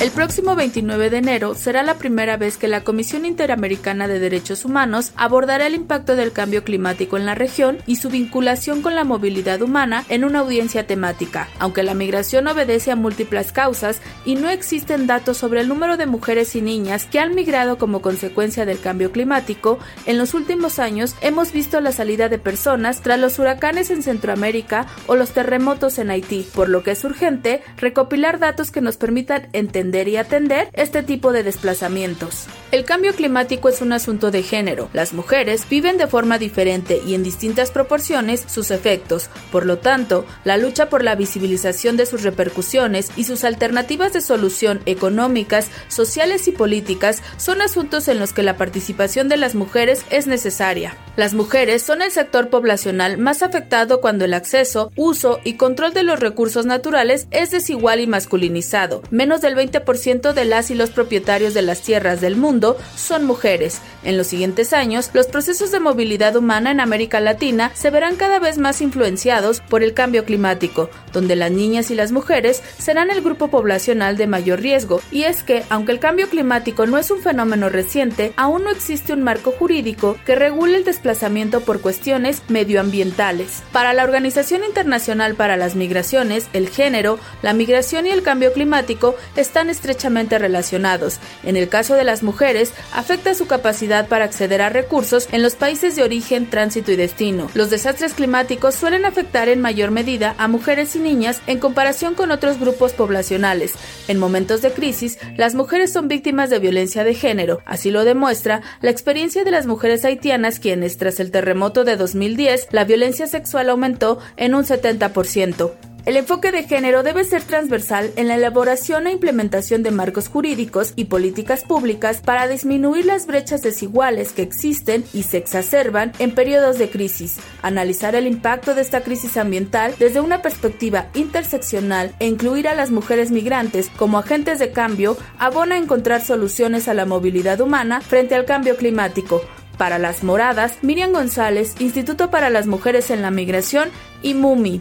El 0.08 0.14
próximo 0.14 0.56
29 0.56 1.10
de 1.10 1.18
enero 1.18 1.54
será 1.54 1.82
la 1.82 1.98
primera 1.98 2.38
vez 2.38 2.56
que 2.56 2.66
la 2.66 2.82
Comisión 2.82 3.26
Interamericana 3.26 4.08
de 4.08 4.18
Derechos 4.18 4.64
Humanos 4.64 5.12
abordará 5.16 5.66
el 5.66 5.74
impacto 5.74 6.16
del 6.16 6.32
cambio 6.32 6.64
climático 6.64 7.18
en 7.18 7.26
la 7.26 7.34
región 7.34 7.76
y 7.84 7.96
su 7.96 8.08
vinculación 8.08 8.80
con 8.80 8.94
la 8.94 9.04
movilidad 9.04 9.60
humana 9.60 10.06
en 10.08 10.24
una 10.24 10.38
audiencia 10.38 10.86
temática. 10.86 11.50
Aunque 11.58 11.82
la 11.82 11.92
migración 11.92 12.48
obedece 12.48 12.90
a 12.90 12.96
múltiples 12.96 13.52
causas 13.52 14.00
y 14.24 14.36
no 14.36 14.48
existen 14.48 15.06
datos 15.06 15.36
sobre 15.36 15.60
el 15.60 15.68
número 15.68 15.98
de 15.98 16.06
mujeres 16.06 16.56
y 16.56 16.62
niñas 16.62 17.04
que 17.04 17.20
han 17.20 17.34
migrado 17.34 17.76
como 17.76 18.00
consecuencia 18.00 18.64
del 18.64 18.80
cambio 18.80 19.12
climático, 19.12 19.78
en 20.06 20.16
los 20.16 20.32
últimos 20.32 20.78
años 20.78 21.16
hemos 21.20 21.52
visto 21.52 21.82
la 21.82 21.92
salida 21.92 22.30
de 22.30 22.38
personas 22.38 23.02
tras 23.02 23.20
los 23.20 23.38
huracanes 23.38 23.90
en 23.90 24.02
Centroamérica 24.02 24.86
o 25.06 25.16
los 25.16 25.32
terremotos 25.32 25.98
en 25.98 26.10
Haití, 26.10 26.48
por 26.54 26.70
lo 26.70 26.82
que 26.82 26.92
es 26.92 27.04
urgente 27.04 27.60
recopilar 27.76 28.38
datos 28.38 28.70
que 28.70 28.80
nos 28.80 28.96
permitan 28.96 29.48
entender 29.52 29.97
y 30.06 30.16
atender 30.16 30.68
este 30.74 31.02
tipo 31.02 31.32
de 31.32 31.42
desplazamientos. 31.42 32.46
El 32.70 32.84
cambio 32.84 33.14
climático 33.14 33.70
es 33.70 33.80
un 33.80 33.92
asunto 33.92 34.30
de 34.30 34.42
género. 34.42 34.90
Las 34.92 35.14
mujeres 35.14 35.66
viven 35.68 35.96
de 35.96 36.06
forma 36.06 36.38
diferente 36.38 37.00
y 37.04 37.14
en 37.14 37.22
distintas 37.22 37.70
proporciones 37.70 38.44
sus 38.46 38.70
efectos. 38.70 39.30
Por 39.50 39.64
lo 39.64 39.78
tanto, 39.78 40.26
la 40.44 40.58
lucha 40.58 40.90
por 40.90 41.02
la 41.02 41.14
visibilización 41.14 41.96
de 41.96 42.04
sus 42.04 42.22
repercusiones 42.22 43.10
y 43.16 43.24
sus 43.24 43.44
alternativas 43.44 44.12
de 44.12 44.20
solución 44.20 44.80
económicas, 44.84 45.70
sociales 45.88 46.46
y 46.46 46.52
políticas 46.52 47.22
son 47.38 47.62
asuntos 47.62 48.06
en 48.08 48.18
los 48.18 48.34
que 48.34 48.42
la 48.42 48.58
participación 48.58 49.30
de 49.30 49.38
las 49.38 49.54
mujeres 49.54 50.04
es 50.10 50.26
necesaria. 50.26 50.94
Las 51.16 51.32
mujeres 51.32 51.82
son 51.82 52.02
el 52.02 52.10
sector 52.10 52.50
poblacional 52.50 53.16
más 53.16 53.42
afectado 53.42 54.00
cuando 54.00 54.26
el 54.26 54.34
acceso, 54.34 54.92
uso 54.94 55.40
y 55.42 55.54
control 55.54 55.94
de 55.94 56.02
los 56.02 56.20
recursos 56.20 56.66
naturales 56.66 57.26
es 57.30 57.50
desigual 57.50 58.00
y 58.00 58.06
masculinizado. 58.06 59.02
Menos 59.10 59.40
del 59.40 59.54
20 59.54 59.77
20% 59.84 60.32
de 60.32 60.44
las 60.44 60.70
y 60.70 60.74
los 60.74 60.90
propietarios 60.90 61.54
de 61.54 61.62
las 61.62 61.82
tierras 61.82 62.20
del 62.20 62.36
mundo 62.36 62.76
son 62.96 63.24
mujeres. 63.24 63.80
En 64.04 64.16
los 64.16 64.28
siguientes 64.28 64.72
años, 64.72 65.10
los 65.12 65.26
procesos 65.26 65.70
de 65.70 65.80
movilidad 65.80 66.36
humana 66.36 66.70
en 66.70 66.80
América 66.80 67.20
Latina 67.20 67.70
se 67.74 67.90
verán 67.90 68.16
cada 68.16 68.38
vez 68.38 68.58
más 68.58 68.80
influenciados 68.80 69.60
por 69.60 69.82
el 69.82 69.94
cambio 69.94 70.24
climático, 70.24 70.90
donde 71.12 71.36
las 71.36 71.50
niñas 71.50 71.90
y 71.90 71.94
las 71.94 72.12
mujeres 72.12 72.62
serán 72.78 73.10
el 73.10 73.22
grupo 73.22 73.48
poblacional 73.48 74.16
de 74.16 74.26
mayor 74.26 74.60
riesgo. 74.60 75.00
Y 75.10 75.24
es 75.24 75.42
que, 75.42 75.64
aunque 75.68 75.92
el 75.92 76.00
cambio 76.00 76.28
climático 76.28 76.86
no 76.86 76.98
es 76.98 77.10
un 77.10 77.20
fenómeno 77.20 77.68
reciente, 77.68 78.32
aún 78.36 78.64
no 78.64 78.70
existe 78.70 79.12
un 79.12 79.22
marco 79.22 79.52
jurídico 79.52 80.16
que 80.24 80.34
regule 80.34 80.76
el 80.76 80.84
desplazamiento 80.84 81.60
por 81.60 81.80
cuestiones 81.80 82.42
medioambientales. 82.48 83.62
Para 83.72 83.92
la 83.92 84.04
Organización 84.04 84.64
Internacional 84.64 85.34
para 85.34 85.56
las 85.56 85.74
Migraciones, 85.74 86.48
el 86.52 86.68
género, 86.68 87.18
la 87.42 87.52
migración 87.52 88.06
y 88.06 88.10
el 88.10 88.22
cambio 88.22 88.52
climático 88.52 89.14
están 89.36 89.67
estrechamente 89.70 90.38
relacionados. 90.38 91.18
En 91.42 91.56
el 91.56 91.68
caso 91.68 91.94
de 91.94 92.04
las 92.04 92.22
mujeres, 92.22 92.72
afecta 92.92 93.34
su 93.34 93.46
capacidad 93.46 94.08
para 94.08 94.24
acceder 94.24 94.62
a 94.62 94.68
recursos 94.68 95.28
en 95.32 95.42
los 95.42 95.54
países 95.54 95.96
de 95.96 96.02
origen, 96.02 96.48
tránsito 96.50 96.92
y 96.92 96.96
destino. 96.96 97.50
Los 97.54 97.70
desastres 97.70 98.14
climáticos 98.14 98.74
suelen 98.74 99.04
afectar 99.04 99.48
en 99.48 99.60
mayor 99.60 99.90
medida 99.90 100.34
a 100.38 100.48
mujeres 100.48 100.96
y 100.96 100.98
niñas 100.98 101.40
en 101.46 101.58
comparación 101.58 102.14
con 102.14 102.30
otros 102.30 102.58
grupos 102.58 102.92
poblacionales. 102.92 103.74
En 104.08 104.18
momentos 104.18 104.62
de 104.62 104.72
crisis, 104.72 105.18
las 105.36 105.54
mujeres 105.54 105.92
son 105.92 106.08
víctimas 106.08 106.50
de 106.50 106.58
violencia 106.58 107.04
de 107.04 107.14
género. 107.14 107.60
Así 107.64 107.90
lo 107.90 108.04
demuestra 108.04 108.62
la 108.80 108.90
experiencia 108.90 109.44
de 109.44 109.50
las 109.50 109.66
mujeres 109.66 110.04
haitianas 110.04 110.58
quienes, 110.58 110.98
tras 110.98 111.20
el 111.20 111.30
terremoto 111.30 111.84
de 111.84 111.96
2010, 111.96 112.68
la 112.70 112.84
violencia 112.84 113.26
sexual 113.26 113.70
aumentó 113.70 114.18
en 114.36 114.54
un 114.54 114.64
70%. 114.64 115.87
El 116.08 116.16
enfoque 116.16 116.52
de 116.52 116.62
género 116.62 117.02
debe 117.02 117.22
ser 117.22 117.42
transversal 117.42 118.12
en 118.16 118.28
la 118.28 118.36
elaboración 118.36 119.06
e 119.06 119.12
implementación 119.12 119.82
de 119.82 119.90
marcos 119.90 120.28
jurídicos 120.28 120.94
y 120.96 121.04
políticas 121.04 121.64
públicas 121.64 122.22
para 122.24 122.48
disminuir 122.48 123.04
las 123.04 123.26
brechas 123.26 123.60
desiguales 123.60 124.32
que 124.32 124.40
existen 124.40 125.04
y 125.12 125.24
se 125.24 125.36
exacerban 125.36 126.12
en 126.18 126.30
periodos 126.30 126.78
de 126.78 126.88
crisis, 126.88 127.36
analizar 127.60 128.14
el 128.14 128.26
impacto 128.26 128.74
de 128.74 128.80
esta 128.80 129.02
crisis 129.02 129.36
ambiental 129.36 129.94
desde 129.98 130.20
una 130.20 130.40
perspectiva 130.40 131.08
interseccional 131.12 132.14
e 132.20 132.26
incluir 132.26 132.68
a 132.68 132.74
las 132.74 132.90
mujeres 132.90 133.30
migrantes 133.30 133.90
como 133.98 134.18
agentes 134.18 134.58
de 134.58 134.72
cambio 134.72 135.18
abona 135.38 135.74
a 135.74 135.78
encontrar 135.78 136.24
soluciones 136.24 136.88
a 136.88 136.94
la 136.94 137.04
movilidad 137.04 137.60
humana 137.60 138.00
frente 138.00 138.34
al 138.34 138.46
cambio 138.46 138.78
climático, 138.78 139.42
para 139.76 139.98
las 139.98 140.24
moradas, 140.24 140.78
Miriam 140.80 141.12
González, 141.12 141.74
Instituto 141.80 142.30
para 142.30 142.48
las 142.48 142.66
Mujeres 142.66 143.10
en 143.10 143.20
la 143.20 143.30
Migración 143.30 143.90
y 144.22 144.32
MUMI. 144.32 144.80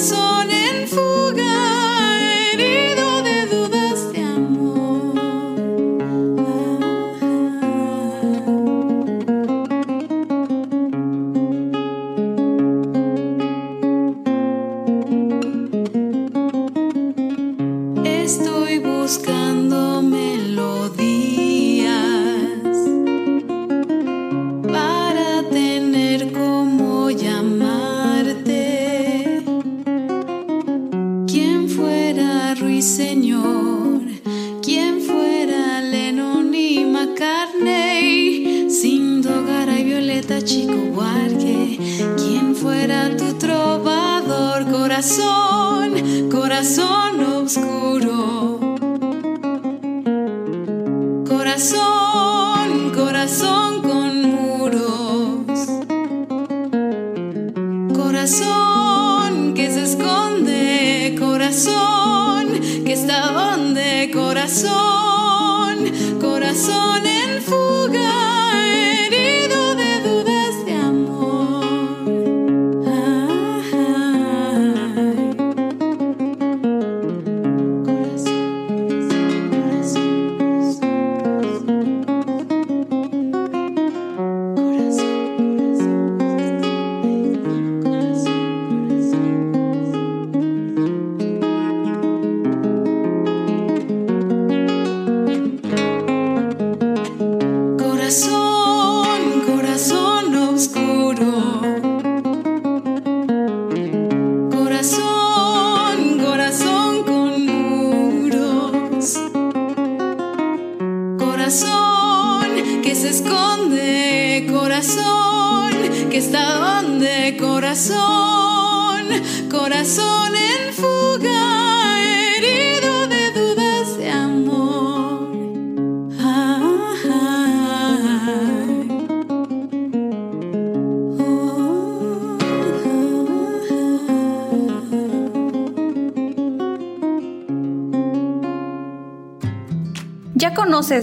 corazón. 0.00 0.39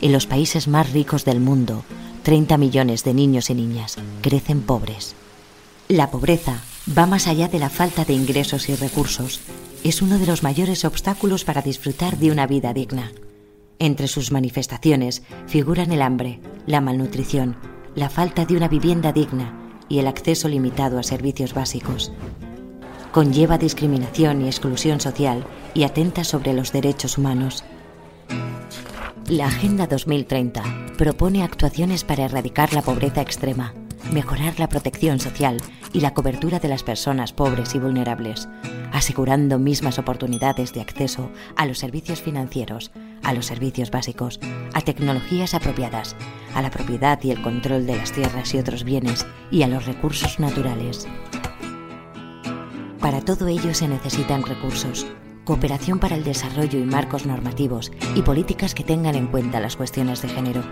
En 0.00 0.10
los 0.10 0.26
países 0.26 0.66
más 0.66 0.92
ricos 0.92 1.24
del 1.24 1.38
mundo, 1.38 1.84
30 2.24 2.58
millones 2.58 3.04
de 3.04 3.14
niños 3.14 3.50
y 3.50 3.54
niñas 3.54 3.98
crecen 4.20 4.62
pobres. 4.62 5.14
La 5.86 6.10
pobreza 6.10 6.60
va 6.86 7.06
más 7.06 7.28
allá 7.28 7.48
de 7.48 7.58
la 7.58 7.70
falta 7.70 8.04
de 8.04 8.12
ingresos 8.12 8.68
y 8.68 8.74
recursos. 8.74 9.40
Es 9.84 10.02
uno 10.02 10.18
de 10.18 10.26
los 10.26 10.42
mayores 10.42 10.84
obstáculos 10.84 11.44
para 11.44 11.62
disfrutar 11.62 12.18
de 12.18 12.30
una 12.30 12.46
vida 12.46 12.72
digna. 12.72 13.12
Entre 13.78 14.08
sus 14.08 14.30
manifestaciones 14.30 15.22
figuran 15.46 15.92
el 15.92 16.02
hambre, 16.02 16.40
la 16.66 16.80
malnutrición, 16.80 17.56
la 17.94 18.08
falta 18.08 18.44
de 18.44 18.56
una 18.56 18.68
vivienda 18.68 19.12
digna 19.12 19.58
y 19.88 19.98
el 19.98 20.06
acceso 20.06 20.48
limitado 20.48 20.98
a 20.98 21.02
servicios 21.02 21.54
básicos. 21.54 22.12
Conlleva 23.12 23.58
discriminación 23.58 24.42
y 24.42 24.46
exclusión 24.46 25.00
social 25.00 25.44
y 25.74 25.84
atenta 25.84 26.24
sobre 26.24 26.54
los 26.54 26.72
derechos 26.72 27.18
humanos. 27.18 27.64
La 29.28 29.46
Agenda 29.46 29.86
2030 29.86 30.62
propone 30.96 31.42
actuaciones 31.42 32.04
para 32.04 32.24
erradicar 32.24 32.72
la 32.72 32.82
pobreza 32.82 33.20
extrema, 33.20 33.74
mejorar 34.10 34.58
la 34.58 34.68
protección 34.68 35.20
social 35.20 35.58
y 35.92 36.00
la 36.00 36.14
cobertura 36.14 36.58
de 36.58 36.68
las 36.68 36.82
personas 36.82 37.32
pobres 37.32 37.74
y 37.74 37.78
vulnerables, 37.78 38.48
asegurando 38.92 39.58
mismas 39.58 39.98
oportunidades 39.98 40.72
de 40.72 40.80
acceso 40.80 41.30
a 41.56 41.66
los 41.66 41.78
servicios 41.78 42.20
financieros, 42.20 42.90
a 43.22 43.32
los 43.32 43.46
servicios 43.46 43.90
básicos, 43.90 44.40
a 44.74 44.80
tecnologías 44.80 45.54
apropiadas, 45.54 46.16
a 46.54 46.62
la 46.62 46.70
propiedad 46.70 47.18
y 47.22 47.30
el 47.30 47.42
control 47.42 47.86
de 47.86 47.96
las 47.96 48.12
tierras 48.12 48.52
y 48.54 48.58
otros 48.58 48.84
bienes 48.84 49.26
y 49.50 49.62
a 49.62 49.68
los 49.68 49.86
recursos 49.86 50.38
naturales. 50.40 51.06
Para 53.00 53.20
todo 53.20 53.48
ello 53.48 53.74
se 53.74 53.88
necesitan 53.88 54.44
recursos, 54.44 55.06
cooperación 55.44 55.98
para 55.98 56.16
el 56.16 56.24
desarrollo 56.24 56.78
y 56.78 56.84
marcos 56.84 57.26
normativos 57.26 57.90
y 58.14 58.22
políticas 58.22 58.74
que 58.74 58.84
tengan 58.84 59.16
en 59.16 59.26
cuenta 59.26 59.60
las 59.60 59.76
cuestiones 59.76 60.22
de 60.22 60.28
género, 60.28 60.62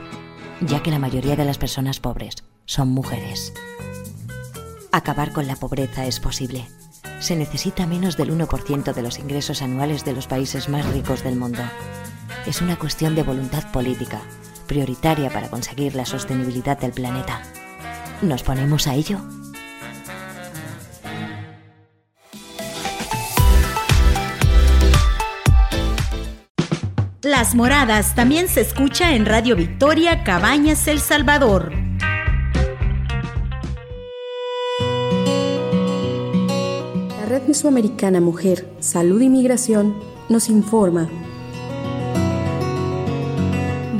ya 0.60 0.82
que 0.82 0.90
la 0.90 0.98
mayoría 0.98 1.36
de 1.36 1.44
las 1.44 1.58
personas 1.58 1.98
pobres 1.98 2.44
son 2.70 2.90
mujeres. 2.90 3.52
Acabar 4.92 5.32
con 5.32 5.48
la 5.48 5.56
pobreza 5.56 6.06
es 6.06 6.20
posible. 6.20 6.68
Se 7.18 7.34
necesita 7.34 7.84
menos 7.84 8.16
del 8.16 8.32
1% 8.32 8.94
de 8.94 9.02
los 9.02 9.18
ingresos 9.18 9.60
anuales 9.60 10.04
de 10.04 10.12
los 10.12 10.28
países 10.28 10.68
más 10.68 10.86
ricos 10.86 11.24
del 11.24 11.34
mundo. 11.34 11.62
Es 12.46 12.62
una 12.62 12.78
cuestión 12.78 13.16
de 13.16 13.24
voluntad 13.24 13.72
política, 13.72 14.22
prioritaria 14.68 15.30
para 15.30 15.50
conseguir 15.50 15.96
la 15.96 16.06
sostenibilidad 16.06 16.78
del 16.78 16.92
planeta. 16.92 17.42
¿Nos 18.22 18.44
ponemos 18.44 18.86
a 18.86 18.94
ello? 18.94 19.18
Las 27.22 27.56
Moradas 27.56 28.14
también 28.14 28.46
se 28.46 28.60
escucha 28.60 29.12
en 29.12 29.26
Radio 29.26 29.56
Victoria 29.56 30.22
Cabañas 30.22 30.86
El 30.86 31.00
Salvador. 31.00 31.89
Red 37.50 37.56
Mesoamericana 37.56 38.20
Mujer, 38.20 38.64
Salud 38.78 39.20
y 39.20 39.28
Migración 39.28 39.96
nos 40.28 40.48
informa 40.48 41.10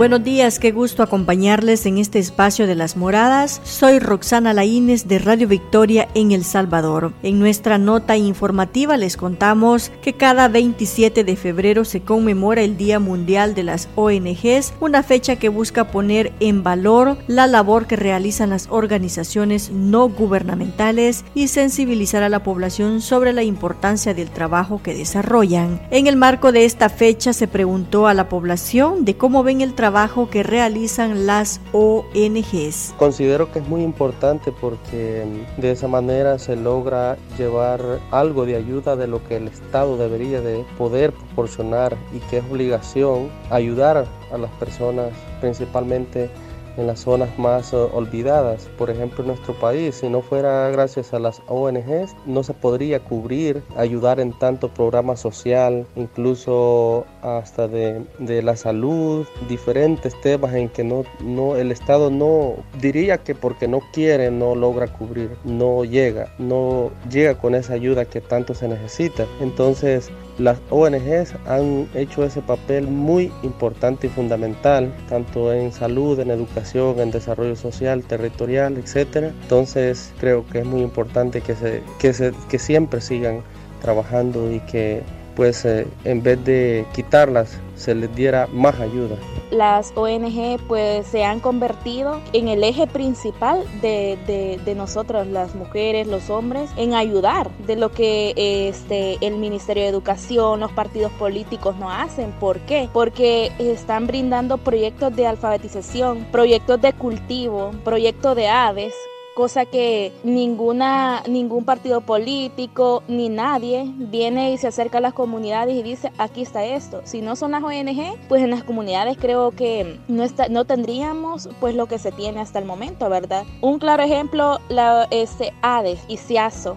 Buenos 0.01 0.25
días, 0.25 0.59
qué 0.59 0.73
gusto 0.73 1.03
acompañarles 1.03 1.85
en 1.85 1.99
este 1.99 2.19
espacio 2.19 2.67
de 2.67 2.75
las 2.75 2.97
moradas. 2.97 3.61
Soy 3.65 3.99
Roxana 3.99 4.55
Laínez 4.55 5.07
de 5.07 5.19
Radio 5.19 5.47
Victoria 5.47 6.09
en 6.15 6.33
El 6.33 6.43
Salvador. 6.43 7.13
En 7.23 7.39
nuestra 7.39 7.77
nota 7.77 8.17
informativa 8.17 8.97
les 8.97 9.19
contamos 9.19 9.93
que 10.01 10.15
cada 10.15 10.49
27 10.49 11.23
de 11.23 11.37
febrero 11.37 11.85
se 11.85 12.01
conmemora 12.01 12.63
el 12.63 12.79
Día 12.79 12.99
Mundial 12.99 13.55
de 13.55 13.63
las 13.63 13.91
ONGs, 13.95 14.73
una 14.81 15.03
fecha 15.03 15.37
que 15.37 15.51
busca 15.51 15.91
poner 15.91 16.33
en 16.41 16.63
valor 16.63 17.19
la 17.27 17.47
labor 17.47 17.87
que 17.87 17.97
realizan 17.97 18.49
las 18.49 18.69
organizaciones 18.71 19.71
no 19.71 20.09
gubernamentales 20.09 21.27
y 21.35 21.49
sensibilizar 21.49 22.23
a 22.23 22.31
la 22.31 22.43
población 22.43 23.03
sobre 23.03 23.35
la 23.35 23.43
importancia 23.43 24.15
del 24.15 24.31
trabajo 24.31 24.81
que 24.83 24.95
desarrollan. 24.95 25.83
En 25.91 26.07
el 26.07 26.17
marco 26.17 26.53
de 26.53 26.65
esta 26.65 26.89
fecha 26.89 27.35
se 27.35 27.49
preguntó 27.49 28.07
a 28.07 28.15
la 28.15 28.31
población 28.31 29.05
de 29.05 29.19
cómo 29.19 29.43
ven 29.43 29.61
el 29.61 29.75
trabajo 29.75 29.90
que 30.31 30.45
realizan 30.45 31.27
las 31.27 31.61
ONGs. 31.73 32.95
Considero 32.97 33.51
que 33.51 33.59
es 33.59 33.67
muy 33.67 33.83
importante 33.83 34.53
porque 34.53 35.27
de 35.57 35.71
esa 35.73 35.89
manera 35.89 36.39
se 36.39 36.55
logra 36.55 37.17
llevar 37.37 37.81
algo 38.13 38.47
de 38.47 38.55
ayuda 38.55 38.95
de 38.95 39.09
lo 39.09 39.25
que 39.27 39.37
el 39.37 39.49
Estado 39.49 39.97
debería 39.97 40.41
de 40.43 40.65
poder 40.79 41.13
proporcionar 41.13 41.97
y 42.15 42.21
que 42.31 42.39
es 42.39 42.45
obligación 42.49 43.31
ayudar 43.51 44.07
a 44.33 44.39
las 44.39 44.51
personas 44.53 45.09
principalmente 45.41 46.31
en 46.77 46.87
las 46.87 47.01
zonas 47.01 47.39
más 47.39 47.73
uh, 47.73 47.89
olvidadas. 47.93 48.69
Por 48.79 48.91
ejemplo, 48.91 49.21
en 49.21 49.29
nuestro 49.29 49.55
país, 49.55 49.97
si 49.97 50.09
no 50.09 50.23
fuera 50.23 50.71
gracias 50.71 51.13
a 51.15 51.19
las 51.19 51.43
ONGs, 51.49 52.15
no 52.27 52.43
se 52.43 52.55
podría 52.55 53.01
cubrir, 53.01 53.63
ayudar 53.77 54.21
en 54.21 54.33
tanto 54.39 54.69
programa 54.69 55.17
social, 55.17 55.87
incluso 55.97 57.07
hasta 57.23 57.69
de, 57.69 58.05
de 58.19 58.43
la 58.43 58.57
salud, 58.57 59.27
diferentes 59.49 60.19
temas 60.21 60.55
en 60.55 60.69
que 60.69 60.85
no, 60.85 61.05
no, 61.21 61.57
el 61.57 61.73
Estado 61.73 62.11
no 62.11 62.55
diría 62.81 63.19
que 63.19 63.35
porque 63.35 63.69
no 63.69 63.81
quiere 63.93 64.31
no 64.31 64.55
logra 64.55 64.87
cubrir, 64.89 65.31
no 65.45 65.85
llega, 65.85 66.33
no 66.39 66.91
llega 67.11 67.39
con 67.39 67.55
esa 67.55 67.75
ayuda 67.75 68.05
que 68.05 68.21
tanto 68.21 68.55
se 68.55 68.69
necesita. 68.69 69.27
Entonces, 69.41 70.11
las 70.41 70.59
ONGs 70.71 71.35
han 71.47 71.89
hecho 71.95 72.25
ese 72.25 72.41
papel 72.41 72.87
muy 72.89 73.31
importante 73.43 74.07
y 74.07 74.11
fundamental, 74.11 74.93
tanto 75.09 75.53
en 75.53 75.71
salud, 75.73 76.19
en 76.19 76.31
educación, 76.31 76.99
en 76.99 77.11
desarrollo 77.11 77.57
social, 77.57 78.03
territorial, 78.03 78.79
etc. 78.79 79.33
Entonces 79.43 80.13
creo 80.19 80.47
que 80.47 80.61
es 80.61 80.67
muy 80.67 80.81
importante 80.81 81.43
que, 81.43 81.55
se, 81.55 81.83
que, 81.99 82.15
se, 82.15 82.33
que 82.49 82.59
siempre 82.59 83.01
sigan 83.01 83.43
trabajando 83.83 84.51
y 84.51 84.61
que 84.61 85.03
pues 85.41 85.65
eh, 85.65 85.87
en 86.05 86.23
vez 86.23 86.45
de 86.45 86.85
quitarlas, 86.93 87.59
se 87.75 87.95
les 87.95 88.15
diera 88.15 88.47
más 88.53 88.79
ayuda. 88.79 89.17
Las 89.51 89.91
ONG 89.97 90.61
pues 90.69 91.07
se 91.07 91.25
han 91.25 91.41
convertido 91.41 92.21
en 92.35 92.49
el 92.49 92.63
eje 92.63 92.87
principal 92.87 93.65
de, 93.81 94.19
de, 94.27 94.61
de 94.63 94.75
nosotros, 94.75 95.27
las 95.27 95.55
mujeres, 95.55 96.07
los 96.07 96.29
hombres, 96.29 96.69
en 96.77 96.93
ayudar 96.93 97.51
de 97.67 97.77
lo 97.77 97.91
que 97.91 98.35
este, 98.37 99.17
el 99.27 99.37
Ministerio 99.37 99.85
de 99.85 99.89
Educación, 99.89 100.61
los 100.61 100.73
partidos 100.73 101.11
políticos 101.13 101.75
no 101.77 101.91
hacen. 101.91 102.33
¿Por 102.33 102.61
qué? 102.61 102.91
Porque 102.93 103.51
están 103.59 104.07
brindando 104.07 104.59
proyectos 104.59 105.17
de 105.17 105.27
alfabetización, 105.27 106.27
proyectos 106.31 106.83
de 106.83 106.93
cultivo, 106.93 107.71
proyectos 107.83 108.37
de 108.37 108.47
aves, 108.47 108.93
cosa 109.35 109.65
que 109.65 110.13
ninguna, 110.23 111.23
ningún 111.29 111.65
partido 111.65 112.01
político 112.01 113.03
ni 113.09 113.29
nadie 113.29 113.85
viene 113.97 114.53
y 114.53 114.59
se 114.59 114.69
acerca 114.69 114.99
a 114.99 115.01
las 115.01 115.15
comunidades 115.15 115.75
y 115.75 115.83
dice 115.83 116.13
aquí 116.19 116.43
está 116.43 116.65
esto. 116.65 117.01
Si 117.05 117.23
no 117.23 117.37
son 117.37 117.53
las 117.53 117.63
ONG, 117.63 118.17
pues 118.29 118.43
en 118.43 118.51
las 118.51 118.65
comunidades 118.65 119.17
creo 119.19 119.51
que 119.51 119.99
no, 120.09 120.25
está, 120.25 120.49
no 120.49 120.65
tendríamos 120.65 121.49
pues 121.61 121.75
lo 121.75 121.87
que 121.87 121.99
se 121.99 122.13
tiene 122.13 122.41
hasta 122.41 122.59
el 122.59 122.65
momento, 122.65 123.09
¿verdad? 123.09 123.45
Un 123.61 123.79
claro 123.79 124.03
ejemplo, 124.03 124.59
la 124.69 125.07
este, 125.11 125.53
ADES 125.63 126.01
y 126.09 126.17
CIASO 126.17 126.77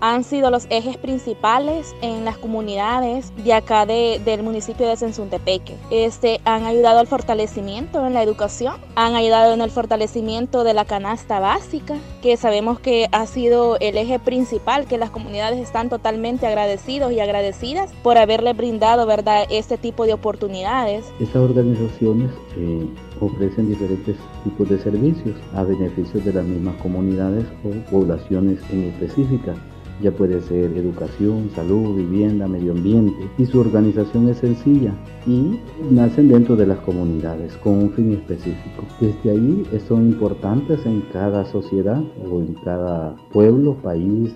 han 0.00 0.24
sido 0.24 0.50
los 0.50 0.66
ejes 0.70 0.96
principales 0.96 1.94
en 2.02 2.24
las 2.24 2.38
comunidades 2.38 3.32
de 3.44 3.52
acá 3.52 3.86
de, 3.86 4.20
del 4.24 4.42
municipio 4.42 4.88
de 4.88 4.96
Sensuntepeque. 4.96 5.76
Este, 5.90 6.40
han 6.44 6.64
ayudado 6.64 6.98
al 6.98 7.06
fortalecimiento 7.06 8.06
en 8.06 8.14
la 8.14 8.22
educación, 8.22 8.74
han 8.96 9.14
ayudado 9.14 9.52
en 9.52 9.60
el 9.60 9.70
fortalecimiento 9.70 10.64
de 10.64 10.74
la 10.74 10.84
canasta 10.84 11.40
básica, 11.40 11.96
que 12.22 12.36
sabemos 12.36 12.80
que 12.80 13.08
ha 13.12 13.26
sido 13.26 13.76
el 13.80 13.96
eje 13.96 14.18
principal, 14.18 14.86
que 14.86 14.98
las 14.98 15.10
comunidades 15.10 15.58
están 15.58 15.88
totalmente 15.88 16.46
agradecidos 16.46 17.12
y 17.12 17.20
agradecidas 17.20 17.92
por 18.02 18.18
haberle 18.18 18.52
brindado 18.52 19.06
¿verdad? 19.06 19.44
este 19.50 19.76
tipo 19.76 20.06
de 20.06 20.14
oportunidades. 20.14 21.04
Estas 21.20 21.36
organizaciones 21.36 22.30
eh, 22.56 22.86
ofrecen 23.20 23.68
diferentes 23.68 24.16
tipos 24.44 24.68
de 24.68 24.78
servicios 24.78 25.36
a 25.54 25.62
beneficio 25.62 26.20
de 26.20 26.32
las 26.32 26.44
mismas 26.44 26.76
comunidades 26.76 27.44
o 27.64 27.90
poblaciones 27.90 28.58
en 28.70 28.84
específica 28.84 29.54
ya 30.02 30.10
puede 30.10 30.40
ser 30.40 30.76
educación, 30.76 31.50
salud, 31.54 31.96
vivienda, 31.96 32.48
medio 32.48 32.72
ambiente 32.72 33.28
y 33.38 33.46
su 33.46 33.60
organización 33.60 34.28
es 34.28 34.38
sencilla 34.38 34.92
y 35.26 35.58
nacen 35.90 36.28
dentro 36.28 36.56
de 36.56 36.66
las 36.66 36.78
comunidades 36.78 37.56
con 37.58 37.74
un 37.74 37.90
fin 37.90 38.12
específico. 38.12 38.84
Desde 39.00 39.30
ahí 39.30 39.64
son 39.86 40.08
importantes 40.08 40.84
en 40.86 41.02
cada 41.12 41.44
sociedad 41.46 42.02
o 42.30 42.40
en 42.40 42.54
cada 42.64 43.14
pueblo, 43.32 43.74
país. 43.82 44.34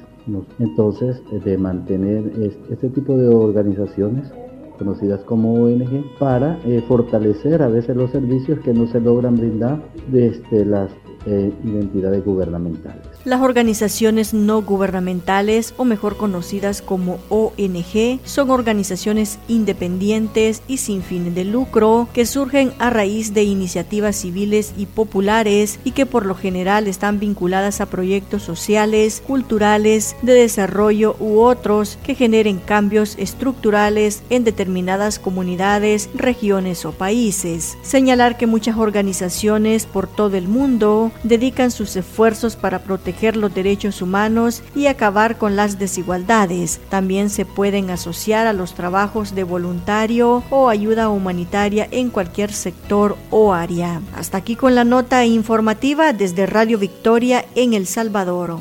Entonces, 0.58 1.22
de 1.44 1.58
mantener 1.58 2.32
este 2.70 2.88
tipo 2.88 3.14
de 3.16 3.28
organizaciones 3.28 4.32
conocidas 4.78 5.20
como 5.24 5.54
ONG, 5.54 6.04
para 6.18 6.58
eh, 6.64 6.82
fortalecer 6.88 7.62
a 7.62 7.68
veces 7.68 7.96
los 7.96 8.10
servicios 8.10 8.58
que 8.60 8.72
no 8.72 8.86
se 8.86 9.00
logran 9.00 9.36
brindar 9.36 9.82
desde 10.10 10.64
las 10.64 10.90
eh, 11.26 11.52
identidades 11.64 12.24
gubernamentales. 12.24 13.13
Las 13.24 13.40
organizaciones 13.40 14.34
no 14.34 14.60
gubernamentales, 14.60 15.72
o 15.78 15.86
mejor 15.86 16.18
conocidas 16.18 16.82
como 16.82 17.20
ONG, 17.30 18.20
son 18.22 18.50
organizaciones 18.50 19.38
independientes 19.48 20.62
y 20.68 20.76
sin 20.76 21.02
fines 21.02 21.34
de 21.34 21.46
lucro 21.46 22.06
que 22.12 22.26
surgen 22.26 22.74
a 22.78 22.90
raíz 22.90 23.32
de 23.32 23.44
iniciativas 23.44 24.16
civiles 24.16 24.74
y 24.76 24.84
populares 24.84 25.78
y 25.84 25.92
que 25.92 26.04
por 26.04 26.26
lo 26.26 26.34
general 26.34 26.86
están 26.86 27.18
vinculadas 27.18 27.80
a 27.80 27.86
proyectos 27.86 28.42
sociales, 28.42 29.22
culturales, 29.26 30.16
de 30.20 30.34
desarrollo 30.34 31.16
u 31.18 31.40
otros 31.40 31.96
que 32.02 32.14
generen 32.14 32.58
cambios 32.58 33.16
estructurales 33.16 34.22
en 34.28 34.44
determinadas 34.44 35.18
comunidades, 35.18 36.10
regiones 36.14 36.84
o 36.84 36.92
países. 36.92 37.78
Señalar 37.80 38.36
que 38.36 38.46
muchas 38.46 38.76
organizaciones 38.76 39.86
por 39.86 40.08
todo 40.08 40.36
el 40.36 40.46
mundo 40.46 41.10
dedican 41.22 41.70
sus 41.70 41.96
esfuerzos 41.96 42.56
para 42.56 42.80
proteger 42.80 43.13
los 43.22 43.54
derechos 43.54 44.02
humanos 44.02 44.62
y 44.74 44.86
acabar 44.86 45.38
con 45.38 45.56
las 45.56 45.78
desigualdades. 45.78 46.80
También 46.90 47.30
se 47.30 47.46
pueden 47.46 47.90
asociar 47.90 48.46
a 48.46 48.52
los 48.52 48.74
trabajos 48.74 49.34
de 49.34 49.44
voluntario 49.44 50.42
o 50.50 50.68
ayuda 50.68 51.08
humanitaria 51.08 51.88
en 51.90 52.10
cualquier 52.10 52.52
sector 52.52 53.16
o 53.30 53.54
área. 53.54 54.02
Hasta 54.14 54.38
aquí 54.38 54.56
con 54.56 54.74
la 54.74 54.84
nota 54.84 55.24
informativa 55.24 56.12
desde 56.12 56.46
Radio 56.46 56.78
Victoria 56.78 57.46
en 57.54 57.72
El 57.72 57.86
Salvador. 57.86 58.58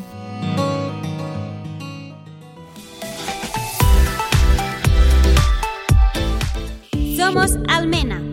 Somos 7.17 7.57
Almena 7.67 8.32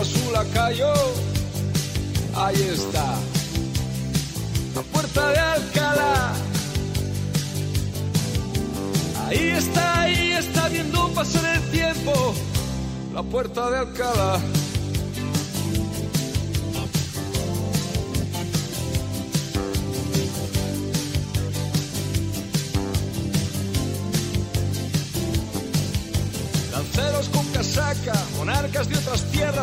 a 0.00 0.04
su 0.04 0.30
lacayo 0.30 0.92
ahí 2.34 2.68
está. 2.72 3.14
La 4.74 4.82
puerta 4.82 5.28
de 5.30 5.38
Alcalá. 5.38 6.32
Ahí 9.26 9.48
está 9.56 10.00
ahí 10.00 10.32
está 10.32 10.68
viendo 10.68 11.08
pasar 11.14 11.56
el 11.56 11.62
tiempo. 11.70 12.34
La 13.14 13.22
puerta 13.22 13.70
de 13.70 13.78
Alcalá 13.78 14.40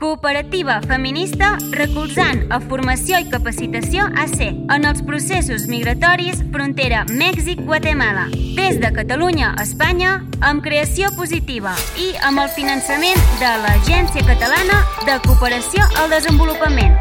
cooperativa 0.00 0.80
feminista 0.80 1.58
recolzant 1.76 2.46
a 2.48 2.58
formació 2.64 3.18
i 3.20 3.28
capacitació 3.28 4.06
AC 4.22 4.40
en 4.48 4.86
els 4.88 5.02
processos 5.04 5.66
migratoris 5.68 6.40
frontera 6.54 7.04
Mèxic-Guatemala. 7.10 8.30
Des 8.56 8.80
de 8.80 8.90
Catalunya 8.96 9.52
a 9.52 9.66
Espanya, 9.66 10.14
amb 10.40 10.64
creació 10.64 11.12
positiva 11.18 11.76
i 12.00 12.14
amb 12.24 12.40
el 12.40 12.48
finançament 12.56 13.20
de 13.42 13.52
l'Agència 13.66 14.24
Catalana 14.24 14.80
de 15.04 15.20
Cooperació 15.28 15.84
al 16.00 16.08
Desenvolupament. 16.16 16.96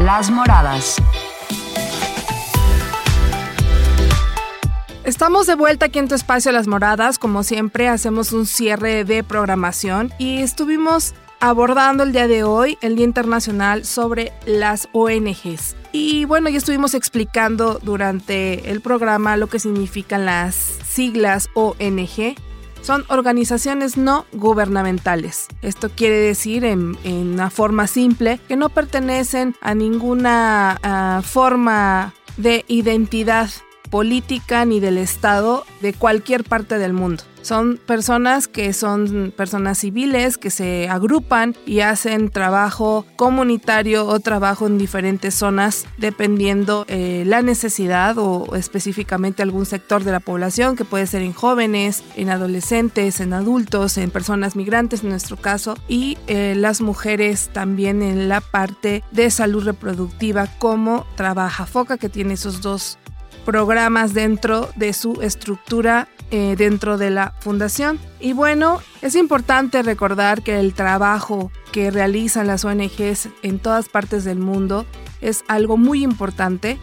Las 0.00 0.30
Moradas. 0.30 0.96
Estamos 5.04 5.46
de 5.46 5.54
vuelta 5.54 5.86
aquí 5.86 5.98
en 5.98 6.08
tu 6.08 6.14
espacio 6.14 6.50
Las 6.50 6.66
Moradas. 6.66 7.18
Como 7.18 7.42
siempre, 7.42 7.88
hacemos 7.88 8.32
un 8.32 8.46
cierre 8.46 9.04
de 9.04 9.22
programación 9.22 10.10
y 10.16 10.38
estuvimos 10.38 11.12
abordando 11.40 12.04
el 12.04 12.12
día 12.12 12.26
de 12.26 12.42
hoy, 12.42 12.78
el 12.80 12.96
Día 12.96 13.04
Internacional 13.04 13.84
sobre 13.84 14.32
las 14.46 14.88
ONGs. 14.92 15.76
Y 15.92 16.24
bueno, 16.24 16.48
ya 16.48 16.56
estuvimos 16.56 16.94
explicando 16.94 17.78
durante 17.82 18.70
el 18.70 18.80
programa 18.80 19.36
lo 19.36 19.48
que 19.48 19.58
significan 19.58 20.24
las 20.24 20.54
siglas 20.54 21.50
ONG. 21.52 22.34
Son 22.80 23.04
organizaciones 23.08 23.98
no 23.98 24.24
gubernamentales. 24.32 25.48
Esto 25.60 25.90
quiere 25.90 26.16
decir, 26.16 26.64
en, 26.64 26.96
una 27.04 27.50
forma 27.50 27.88
simple, 27.88 28.40
que 28.48 28.56
no 28.56 28.70
pertenecen 28.70 29.54
a 29.60 29.74
ninguna 29.74 30.78
ah, 30.82 31.20
forma 31.22 32.14
de 32.38 32.64
identidad 32.68 33.50
política 33.90 34.64
ni 34.64 34.80
del 34.80 34.98
Estado 34.98 35.64
de 35.80 35.92
cualquier 35.92 36.44
parte 36.44 36.78
del 36.78 36.92
mundo. 36.92 37.24
Son 37.44 37.76
personas 37.76 38.48
que 38.48 38.72
son 38.72 39.30
personas 39.36 39.76
civiles 39.76 40.38
que 40.38 40.48
se 40.48 40.88
agrupan 40.88 41.54
y 41.66 41.80
hacen 41.80 42.30
trabajo 42.30 43.04
comunitario 43.16 44.06
o 44.06 44.18
trabajo 44.18 44.66
en 44.66 44.78
diferentes 44.78 45.34
zonas 45.34 45.84
dependiendo 45.98 46.86
eh, 46.88 47.22
la 47.26 47.42
necesidad 47.42 48.16
o 48.16 48.56
específicamente 48.56 49.42
algún 49.42 49.66
sector 49.66 50.04
de 50.04 50.12
la 50.12 50.20
población 50.20 50.74
que 50.74 50.86
puede 50.86 51.06
ser 51.06 51.20
en 51.20 51.34
jóvenes, 51.34 52.02
en 52.16 52.30
adolescentes, 52.30 53.20
en 53.20 53.34
adultos, 53.34 53.98
en 53.98 54.10
personas 54.10 54.56
migrantes 54.56 55.02
en 55.02 55.10
nuestro 55.10 55.36
caso 55.36 55.76
y 55.86 56.16
eh, 56.28 56.54
las 56.56 56.80
mujeres 56.80 57.50
también 57.52 58.02
en 58.02 58.30
la 58.30 58.40
parte 58.40 59.04
de 59.10 59.30
salud 59.30 59.64
reproductiva 59.64 60.46
como 60.58 61.04
trabaja 61.14 61.66
Foca 61.66 61.98
que 61.98 62.08
tiene 62.08 62.34
esos 62.34 62.62
dos 62.62 62.96
programas 63.44 64.14
dentro 64.14 64.68
de 64.76 64.92
su 64.92 65.20
estructura 65.22 66.08
eh, 66.30 66.56
dentro 66.56 66.98
de 66.98 67.10
la 67.10 67.34
fundación. 67.40 68.00
Y 68.18 68.32
bueno, 68.32 68.80
es 69.02 69.14
importante 69.14 69.82
recordar 69.82 70.42
que 70.42 70.58
el 70.58 70.74
trabajo 70.74 71.52
que 71.70 71.90
realizan 71.90 72.46
las 72.46 72.64
ONGs 72.64 73.28
en 73.42 73.58
todas 73.58 73.88
partes 73.88 74.24
del 74.24 74.38
mundo 74.38 74.86
es 75.20 75.44
algo 75.48 75.76
muy 75.76 76.02
importante 76.02 76.78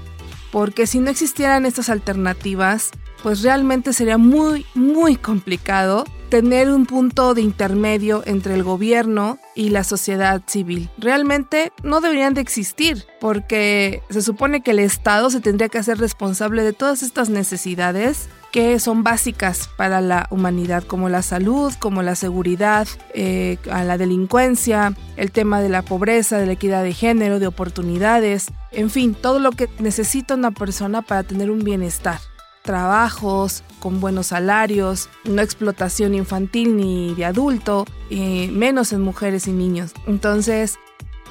porque 0.51 0.86
si 0.86 0.99
no 0.99 1.09
existieran 1.09 1.66
estas 1.66 1.89
alternativas, 1.89 2.91
pues 3.24 3.41
realmente 3.41 3.93
sería 3.93 4.18
muy, 4.18 4.66
muy 4.76 5.16
complicado 5.16 6.05
tener 6.32 6.71
un 6.71 6.86
punto 6.86 7.34
de 7.34 7.41
intermedio 7.41 8.23
entre 8.25 8.53
el 8.53 8.63
gobierno 8.63 9.38
y 9.53 9.69
la 9.69 9.84
sociedad 9.84 10.41
civil. 10.47 10.89
Realmente 10.97 11.73
no 11.84 11.99
deberían 11.99 12.34
de 12.34 12.39
existir 12.39 13.03
porque 13.19 14.01
se 14.09 14.21
supone 14.21 14.61
que 14.61 14.71
el 14.71 14.79
Estado 14.79 15.29
se 15.29 15.41
tendría 15.41 15.67
que 15.67 15.77
hacer 15.77 15.97
responsable 15.97 16.63
de 16.63 16.71
todas 16.71 17.03
estas 17.03 17.29
necesidades 17.29 18.29
que 18.53 18.79
son 18.79 19.03
básicas 19.03 19.69
para 19.75 19.99
la 19.99 20.27
humanidad, 20.29 20.84
como 20.84 21.09
la 21.09 21.21
salud, 21.21 21.73
como 21.79 22.01
la 22.01 22.15
seguridad, 22.15 22.88
eh, 23.13 23.57
a 23.69 23.84
la 23.84 23.97
delincuencia, 23.97 24.93
el 25.17 25.32
tema 25.32 25.61
de 25.61 25.69
la 25.69 25.82
pobreza, 25.82 26.38
de 26.38 26.45
la 26.45 26.53
equidad 26.53 26.84
de 26.84 26.93
género, 26.93 27.39
de 27.39 27.47
oportunidades, 27.47 28.47
en 28.71 28.89
fin, 28.89 29.15
todo 29.15 29.39
lo 29.39 29.51
que 29.51 29.67
necesita 29.79 30.36
una 30.36 30.51
persona 30.51 31.01
para 31.01 31.23
tener 31.23 31.51
un 31.51 31.63
bienestar 31.63 32.19
trabajos 32.64 33.64
con 33.80 33.99
buenos 33.99 34.28
salarios, 34.28 35.09
no 35.26 35.41
explotación 35.41 36.14
infantil 36.14 36.78
ni 36.78 37.14
de 37.16 37.26
adulto, 37.26 37.86
menos 38.09 38.93
en 38.93 39.01
mujeres 39.01 39.47
y 39.47 39.51
niños. 39.51 39.93
Entonces, 40.05 40.78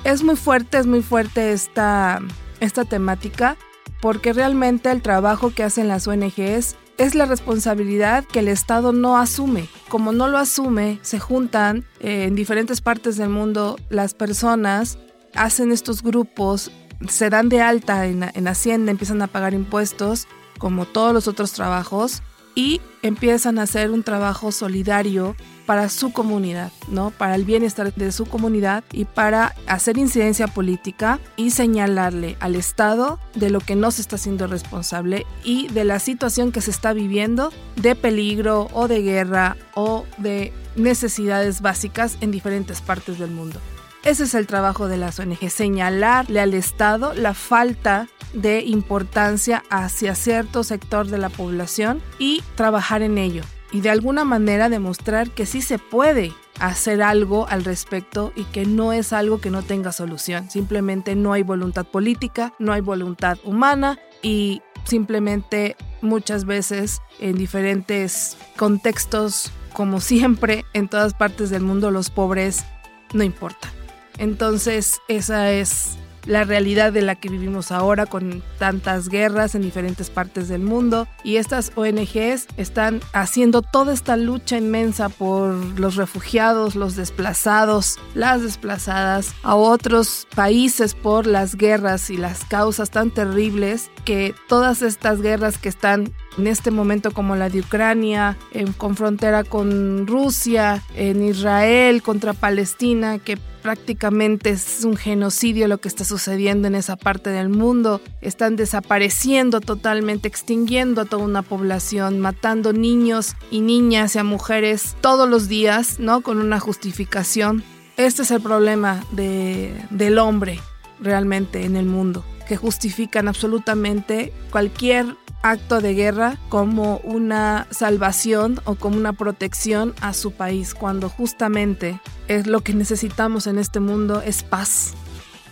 es 0.04 0.22
muy 0.22 0.36
fuerte, 0.36 0.78
es 0.78 0.86
muy 0.86 1.02
fuerte 1.02 1.52
esta, 1.52 2.20
esta 2.60 2.84
temática 2.84 3.56
porque 4.00 4.32
realmente 4.32 4.90
el 4.90 5.02
trabajo 5.02 5.50
que 5.50 5.62
hacen 5.62 5.88
las 5.88 6.08
ONGs 6.08 6.76
es 6.98 7.14
la 7.14 7.26
responsabilidad 7.26 8.24
que 8.24 8.40
el 8.40 8.48
Estado 8.48 8.92
no 8.92 9.16
asume. 9.16 9.68
Como 9.88 10.12
no 10.12 10.28
lo 10.28 10.38
asume, 10.38 10.98
se 11.02 11.18
juntan 11.18 11.84
eh, 12.00 12.24
en 12.24 12.34
diferentes 12.34 12.80
partes 12.80 13.16
del 13.16 13.30
mundo 13.30 13.78
las 13.88 14.14
personas, 14.14 14.98
hacen 15.34 15.72
estos 15.72 16.02
grupos, 16.02 16.70
se 17.08 17.30
dan 17.30 17.48
de 17.48 17.62
alta 17.62 18.06
en, 18.06 18.24
en 18.34 18.48
Hacienda, 18.48 18.90
empiezan 18.90 19.22
a 19.22 19.28
pagar 19.28 19.54
impuestos, 19.54 20.28
como 20.60 20.86
todos 20.86 21.12
los 21.12 21.26
otros 21.26 21.52
trabajos, 21.52 22.22
y 22.54 22.80
empiezan 23.02 23.58
a 23.58 23.62
hacer 23.62 23.90
un 23.90 24.02
trabajo 24.02 24.52
solidario 24.52 25.34
para 25.66 25.88
su 25.88 26.12
comunidad, 26.12 26.72
¿no? 26.88 27.10
Para 27.10 27.36
el 27.36 27.44
bienestar 27.44 27.94
de 27.94 28.10
su 28.10 28.26
comunidad 28.26 28.82
y 28.92 29.04
para 29.04 29.54
hacer 29.66 29.98
incidencia 29.98 30.48
política 30.48 31.20
y 31.36 31.50
señalarle 31.50 32.36
al 32.40 32.56
Estado 32.56 33.20
de 33.34 33.50
lo 33.50 33.60
que 33.60 33.76
no 33.76 33.90
se 33.92 34.02
está 34.02 34.16
haciendo 34.16 34.48
responsable 34.48 35.26
y 35.44 35.68
de 35.68 35.84
la 35.84 36.00
situación 36.00 36.50
que 36.50 36.60
se 36.60 36.72
está 36.72 36.92
viviendo 36.92 37.52
de 37.76 37.94
peligro 37.94 38.68
o 38.72 38.88
de 38.88 39.02
guerra 39.02 39.56
o 39.74 40.04
de 40.18 40.52
necesidades 40.74 41.60
básicas 41.60 42.18
en 42.20 42.32
diferentes 42.32 42.80
partes 42.80 43.18
del 43.18 43.30
mundo. 43.30 43.60
Ese 44.02 44.24
es 44.24 44.34
el 44.34 44.46
trabajo 44.46 44.88
de 44.88 44.96
las 44.96 45.20
ONG, 45.20 45.50
señalarle 45.50 46.40
al 46.40 46.54
Estado 46.54 47.12
la 47.12 47.34
falta 47.34 48.08
de 48.32 48.60
importancia 48.60 49.62
hacia 49.68 50.14
cierto 50.14 50.64
sector 50.64 51.06
de 51.08 51.18
la 51.18 51.28
población 51.28 52.00
y 52.18 52.42
trabajar 52.54 53.02
en 53.02 53.18
ello. 53.18 53.42
Y 53.72 53.82
de 53.82 53.90
alguna 53.90 54.24
manera 54.24 54.70
demostrar 54.70 55.30
que 55.30 55.44
sí 55.44 55.60
se 55.60 55.78
puede 55.78 56.32
hacer 56.58 57.02
algo 57.02 57.46
al 57.48 57.62
respecto 57.62 58.32
y 58.34 58.44
que 58.44 58.64
no 58.64 58.94
es 58.94 59.12
algo 59.12 59.40
que 59.40 59.50
no 59.50 59.62
tenga 59.62 59.92
solución. 59.92 60.50
Simplemente 60.50 61.14
no 61.14 61.34
hay 61.34 61.42
voluntad 61.42 61.84
política, 61.84 62.54
no 62.58 62.72
hay 62.72 62.80
voluntad 62.80 63.38
humana 63.44 63.98
y 64.22 64.62
simplemente 64.84 65.76
muchas 66.00 66.46
veces 66.46 67.02
en 67.18 67.36
diferentes 67.36 68.38
contextos, 68.56 69.52
como 69.74 70.00
siempre 70.00 70.64
en 70.72 70.88
todas 70.88 71.12
partes 71.12 71.50
del 71.50 71.62
mundo, 71.62 71.90
los 71.90 72.08
pobres 72.08 72.64
no 73.12 73.22
importan. 73.24 73.79
Entonces 74.20 75.00
esa 75.08 75.50
es 75.50 75.96
la 76.26 76.44
realidad 76.44 76.92
de 76.92 77.00
la 77.00 77.14
que 77.14 77.30
vivimos 77.30 77.72
ahora 77.72 78.04
con 78.04 78.42
tantas 78.58 79.08
guerras 79.08 79.54
en 79.54 79.62
diferentes 79.62 80.10
partes 80.10 80.48
del 80.48 80.60
mundo. 80.60 81.08
Y 81.24 81.36
estas 81.36 81.72
ONGs 81.74 82.46
están 82.58 83.00
haciendo 83.12 83.62
toda 83.62 83.94
esta 83.94 84.16
lucha 84.16 84.58
inmensa 84.58 85.08
por 85.08 85.54
los 85.80 85.96
refugiados, 85.96 86.74
los 86.76 86.96
desplazados, 86.96 87.98
las 88.14 88.42
desplazadas 88.42 89.34
a 89.42 89.54
otros 89.54 90.26
países 90.34 90.94
por 90.94 91.26
las 91.26 91.56
guerras 91.56 92.10
y 92.10 92.18
las 92.18 92.44
causas 92.44 92.90
tan 92.90 93.10
terribles 93.10 93.90
que 94.04 94.34
todas 94.48 94.82
estas 94.82 95.22
guerras 95.22 95.56
que 95.56 95.70
están 95.70 96.12
en 96.40 96.46
este 96.46 96.70
momento 96.70 97.10
como 97.10 97.36
la 97.36 97.50
de 97.50 97.60
Ucrania, 97.60 98.38
en, 98.52 98.72
con 98.72 98.96
frontera 98.96 99.44
con 99.44 100.06
Rusia, 100.06 100.82
en 100.96 101.22
Israel, 101.22 102.02
contra 102.02 102.32
Palestina, 102.32 103.18
que 103.18 103.36
prácticamente 103.60 104.48
es 104.48 104.84
un 104.84 104.96
genocidio 104.96 105.68
lo 105.68 105.78
que 105.78 105.88
está 105.88 106.04
sucediendo 106.04 106.66
en 106.66 106.74
esa 106.74 106.96
parte 106.96 107.28
del 107.28 107.50
mundo. 107.50 108.00
Están 108.22 108.56
desapareciendo 108.56 109.60
totalmente, 109.60 110.28
extinguiendo 110.28 111.02
a 111.02 111.04
toda 111.04 111.22
una 111.24 111.42
población, 111.42 112.20
matando 112.20 112.72
niños 112.72 113.36
y 113.50 113.60
niñas 113.60 114.16
y 114.16 114.18
a 114.18 114.24
mujeres 114.24 114.96
todos 115.02 115.28
los 115.28 115.46
días, 115.46 115.98
¿no? 115.98 116.22
Con 116.22 116.38
una 116.38 116.58
justificación. 116.58 117.62
Este 117.98 118.22
es 118.22 118.30
el 118.30 118.40
problema 118.40 119.04
de, 119.12 119.74
del 119.90 120.18
hombre 120.18 120.58
realmente 121.00 121.66
en 121.66 121.76
el 121.76 121.84
mundo, 121.84 122.24
que 122.48 122.56
justifican 122.56 123.28
absolutamente 123.28 124.32
cualquier 124.50 125.16
acto 125.42 125.80
de 125.80 125.94
guerra 125.94 126.38
como 126.48 126.98
una 126.98 127.66
salvación 127.70 128.60
o 128.64 128.74
como 128.74 128.96
una 128.96 129.12
protección 129.12 129.94
a 130.00 130.12
su 130.12 130.32
país, 130.32 130.74
cuando 130.74 131.08
justamente 131.08 132.00
es 132.28 132.46
lo 132.46 132.60
que 132.60 132.74
necesitamos 132.74 133.46
en 133.46 133.58
este 133.58 133.80
mundo 133.80 134.22
es 134.22 134.42
paz. 134.42 134.94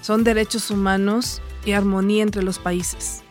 Son 0.01 0.25
derechos 0.25 0.71
humanos 0.71 1.43
y 1.65 1.73
armonía 1.73 2.23
entre 2.23 2.43
los 2.43 2.59
países. 2.59 3.23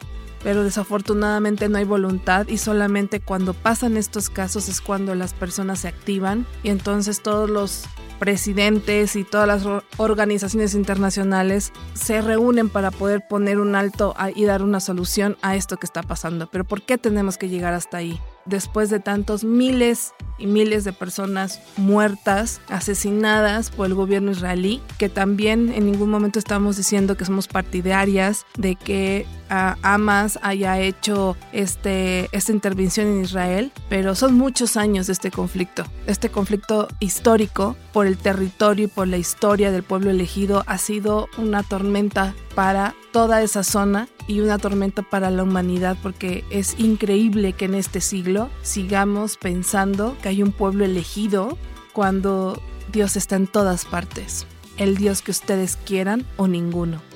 Pero 0.43 0.63
desafortunadamente 0.63 1.69
no 1.69 1.77
hay 1.77 1.85
voluntad 1.85 2.47
y 2.47 2.57
solamente 2.57 3.19
cuando 3.19 3.53
pasan 3.53 3.97
estos 3.97 4.29
casos 4.29 4.69
es 4.69 4.81
cuando 4.81 5.15
las 5.15 5.33
personas 5.33 5.79
se 5.79 5.87
activan 5.87 6.45
y 6.63 6.69
entonces 6.69 7.21
todos 7.21 7.49
los 7.49 7.85
presidentes 8.19 9.15
y 9.15 9.23
todas 9.23 9.47
las 9.47 9.83
organizaciones 9.97 10.73
internacionales 10.73 11.71
se 11.93 12.21
reúnen 12.21 12.69
para 12.69 12.91
poder 12.91 13.23
poner 13.27 13.59
un 13.59 13.75
alto 13.75 14.15
y 14.35 14.45
dar 14.45 14.63
una 14.63 14.79
solución 14.79 15.37
a 15.41 15.55
esto 15.55 15.77
que 15.77 15.85
está 15.85 16.03
pasando. 16.03 16.49
Pero 16.51 16.63
¿por 16.63 16.81
qué 16.81 16.97
tenemos 16.97 17.37
que 17.37 17.49
llegar 17.49 17.73
hasta 17.73 17.97
ahí? 17.97 18.19
Después 18.45 18.89
de 18.89 18.99
tantos 18.99 19.43
miles 19.43 20.13
y 20.37 20.47
miles 20.47 20.83
de 20.83 20.93
personas 20.93 21.61
muertas, 21.75 22.61
asesinadas 22.69 23.71
por 23.71 23.87
el 23.87 23.93
gobierno 23.93 24.31
israelí, 24.31 24.81
que 24.97 25.09
también 25.09 25.71
en 25.73 25.85
ningún 25.85 26.09
momento 26.09 26.39
estamos 26.39 26.77
diciendo 26.77 27.17
que 27.17 27.25
somos 27.25 27.47
partidarias 27.47 28.45
de 28.57 28.75
que 28.75 29.25
uh, 29.49 29.77
Hamas 29.81 30.39
haya 30.41 30.79
hecho 30.79 31.35
este, 31.51 32.29
esta 32.31 32.51
intervención 32.51 33.07
en 33.07 33.21
Israel, 33.21 33.71
pero 33.89 34.15
son 34.15 34.35
muchos 34.35 34.77
años 34.77 35.07
de 35.07 35.13
este 35.13 35.31
conflicto, 35.31 35.85
este 36.05 36.29
conflicto 36.29 36.87
histórico 36.99 37.75
por 37.93 38.07
el 38.07 38.17
territorio 38.17 38.85
y 38.85 38.87
por 38.87 39.07
la 39.07 39.17
historia 39.17 39.71
del 39.71 39.83
pueblo 39.83 40.11
elegido 40.11 40.63
ha 40.67 40.77
sido 40.77 41.29
una 41.37 41.63
tormenta 41.63 42.33
para 42.55 42.95
toda 43.11 43.41
esa 43.41 43.63
zona 43.63 44.07
y 44.27 44.41
una 44.41 44.57
tormenta 44.57 45.01
para 45.01 45.31
la 45.31 45.43
humanidad 45.43 45.97
porque 46.01 46.43
es 46.49 46.79
increíble 46.79 47.53
que 47.53 47.65
en 47.65 47.75
este 47.75 48.01
siglo 48.01 48.49
sigamos 48.61 49.37
pensando 49.37 50.17
que 50.21 50.29
hay 50.29 50.43
un 50.43 50.51
pueblo 50.51 50.85
elegido 50.85 51.57
cuando 51.93 52.61
Dios 52.91 53.15
está 53.15 53.35
en 53.35 53.47
todas 53.47 53.85
partes, 53.85 54.45
el 54.77 54.97
Dios 54.97 55.21
que 55.21 55.31
ustedes 55.31 55.77
quieran 55.77 56.25
o 56.37 56.47
ninguno. 56.47 57.06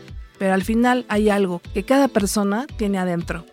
Pero 0.41 0.55
al 0.55 0.63
final 0.63 1.05
hay 1.07 1.29
algo 1.29 1.61
que 1.71 1.83
cada 1.83 2.07
persona 2.07 2.65
tiene 2.75 2.97
adentro. 2.97 3.45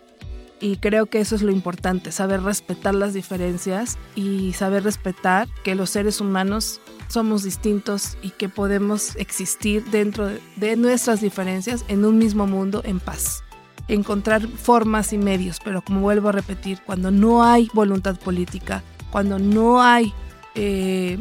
Y 0.59 0.77
creo 0.77 1.05
que 1.05 1.19
eso 1.19 1.35
es 1.35 1.43
lo 1.43 1.51
importante, 1.51 2.11
saber 2.11 2.41
respetar 2.41 2.95
las 2.95 3.13
diferencias 3.13 3.99
y 4.15 4.53
saber 4.53 4.85
respetar 4.85 5.47
que 5.63 5.75
los 5.75 5.91
seres 5.91 6.19
humanos 6.19 6.81
somos 7.07 7.43
distintos 7.43 8.17
y 8.23 8.31
que 8.31 8.49
podemos 8.49 9.15
existir 9.17 9.85
dentro 9.91 10.31
de 10.55 10.75
nuestras 10.77 11.21
diferencias 11.21 11.85
en 11.89 12.05
un 12.05 12.17
mismo 12.17 12.47
mundo 12.47 12.81
en 12.83 12.99
paz. 12.99 13.43
Encontrar 13.87 14.47
formas 14.47 15.13
y 15.13 15.19
medios, 15.19 15.59
pero 15.63 15.83
como 15.83 16.01
vuelvo 16.01 16.29
a 16.29 16.31
repetir, 16.31 16.79
cuando 16.87 17.11
no 17.11 17.43
hay 17.43 17.69
voluntad 17.71 18.17
política, 18.17 18.81
cuando 19.11 19.37
no 19.37 19.79
hay 19.79 20.11
eh, 20.55 21.19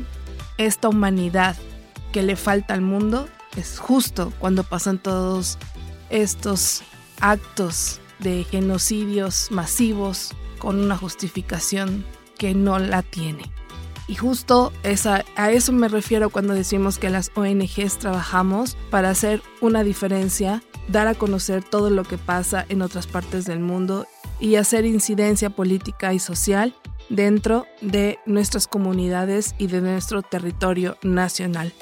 esta 0.57 0.89
humanidad 0.89 1.57
que 2.11 2.23
le 2.23 2.37
falta 2.37 2.73
al 2.73 2.81
mundo, 2.81 3.29
es 3.59 3.79
justo 3.79 4.33
cuando 4.39 4.63
pasan 4.65 4.99
todos 4.99 5.59
estos 6.11 6.83
actos 7.21 8.01
de 8.19 8.45
genocidios 8.45 9.49
masivos 9.51 10.33
con 10.59 10.81
una 10.81 10.97
justificación 10.97 12.05
que 12.37 12.55
no 12.55 12.79
la 12.79 13.03
tiene. 13.03 13.51
Y 14.07 14.15
justo 14.15 14.73
esa, 14.85 15.25
a 15.37 15.51
eso 15.51 15.73
me 15.73 15.89
refiero 15.89 16.31
cuando 16.31 16.55
decimos 16.55 16.99
que 16.99 17.11
las 17.11 17.31
ONGs 17.35 17.99
trabajamos 17.99 18.77
para 18.91 19.11
hacer 19.11 19.43
una 19.61 19.85
diferencia, 19.85 20.63
dar 20.89 21.09
a 21.09 21.15
conocer 21.15 21.63
todo 21.63 21.91
lo 21.91 22.05
que 22.05 22.17
pasa 22.17 22.65
en 22.71 22.81
otras 22.81 23.07
partes 23.07 23.45
del 23.45 23.61
mundo 23.61 24.07
y 24.41 24.55
hacer 24.57 24.87
incidencia 24.87 25.51
política 25.51 26.15
y 26.15 26.19
social 26.19 26.75
dentro 27.11 27.67
de 27.83 28.19
nuestras 28.25 28.67
comunidades 28.67 29.55
y 29.59 29.67
de 29.67 29.83
nuestro 29.83 30.23
territorio 30.23 30.97
nacional. 31.03 31.75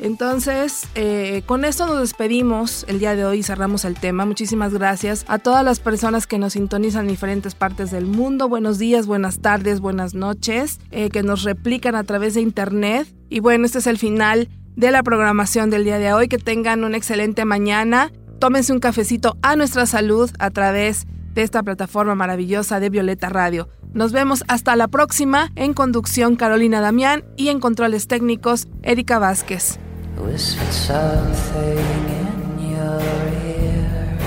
Entonces, 0.00 0.88
eh, 0.94 1.42
con 1.44 1.66
esto 1.66 1.86
nos 1.86 2.00
despedimos 2.00 2.86
el 2.88 2.98
día 2.98 3.14
de 3.14 3.26
hoy 3.26 3.40
y 3.40 3.42
cerramos 3.42 3.84
el 3.84 3.94
tema. 3.94 4.24
Muchísimas 4.24 4.72
gracias 4.72 5.26
a 5.28 5.38
todas 5.38 5.62
las 5.62 5.78
personas 5.78 6.26
que 6.26 6.38
nos 6.38 6.54
sintonizan 6.54 7.02
en 7.02 7.08
diferentes 7.08 7.54
partes 7.54 7.90
del 7.90 8.06
mundo. 8.06 8.48
Buenos 8.48 8.78
días, 8.78 9.06
buenas 9.06 9.40
tardes, 9.40 9.80
buenas 9.80 10.14
noches, 10.14 10.80
eh, 10.90 11.10
que 11.10 11.22
nos 11.22 11.42
replican 11.42 11.94
a 11.96 12.04
través 12.04 12.32
de 12.32 12.40
internet. 12.40 13.14
Y 13.28 13.40
bueno, 13.40 13.66
este 13.66 13.78
es 13.78 13.86
el 13.86 13.98
final 13.98 14.48
de 14.74 14.90
la 14.90 15.02
programación 15.02 15.68
del 15.68 15.84
día 15.84 15.98
de 15.98 16.14
hoy. 16.14 16.28
Que 16.28 16.38
tengan 16.38 16.82
una 16.82 16.96
excelente 16.96 17.44
mañana. 17.44 18.10
Tómense 18.38 18.72
un 18.72 18.80
cafecito 18.80 19.36
a 19.42 19.54
nuestra 19.54 19.84
salud 19.84 20.30
a 20.38 20.48
través 20.48 21.06
de 21.34 21.42
esta 21.42 21.62
plataforma 21.62 22.14
maravillosa 22.14 22.80
de 22.80 22.88
Violeta 22.88 23.28
Radio. 23.28 23.68
Nos 23.92 24.12
vemos 24.12 24.44
hasta 24.48 24.76
la 24.76 24.88
próxima. 24.88 25.50
En 25.56 25.74
conducción 25.74 26.36
Carolina 26.36 26.80
Damián 26.80 27.22
y 27.36 27.48
en 27.48 27.60
controles 27.60 28.06
técnicos 28.06 28.66
Erika 28.82 29.18
Vázquez. 29.18 29.78
whispered 30.22 30.72
something 30.72 31.78
in 32.22 32.58
your 32.58 33.00
ear. 33.46 34.18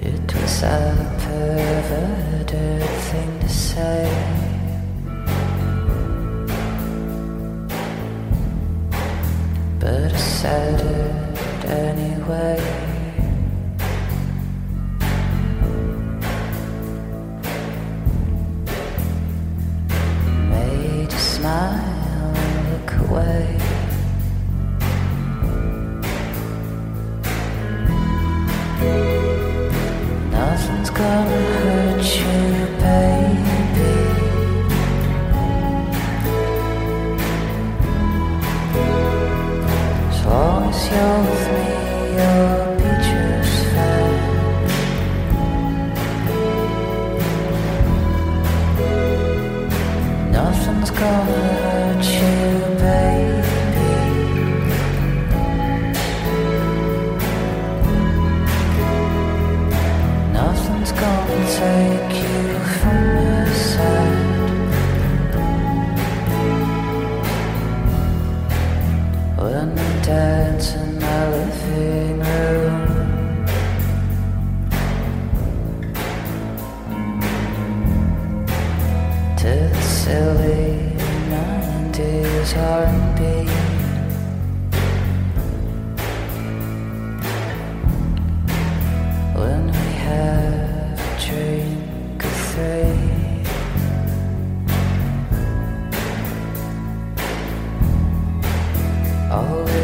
It 0.00 0.34
was 0.34 0.62
a 0.62 1.16
perverted 1.22 2.82
thing 3.08 3.40
to 3.40 3.48
say. 3.48 4.06
But 9.78 10.12
I 10.12 10.16
said 10.16 10.80
it 10.80 11.64
anyway. 11.66 12.85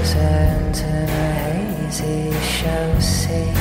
Turn 0.04 0.72
to 0.72 0.82
the 0.82 1.32
hazy 1.44 2.32
chaussee. 2.58 3.52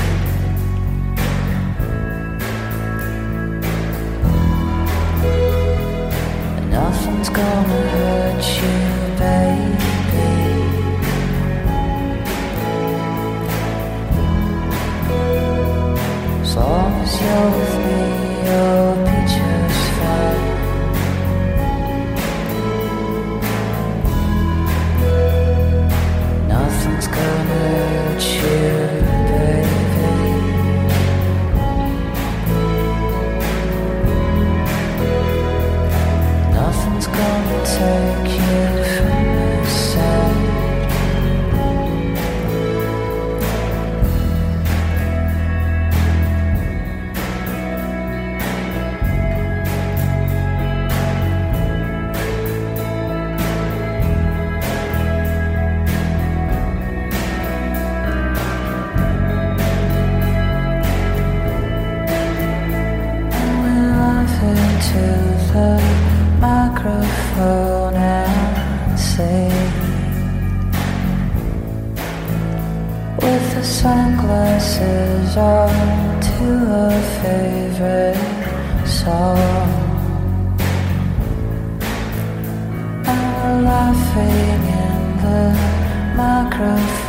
Nothing's 6.72 7.30
gonna 7.30 7.82
hurt 7.92 8.62
you. 8.64 8.81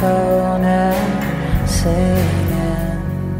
Microphone 0.02 0.64
and 0.64 1.70
singing 1.70 3.38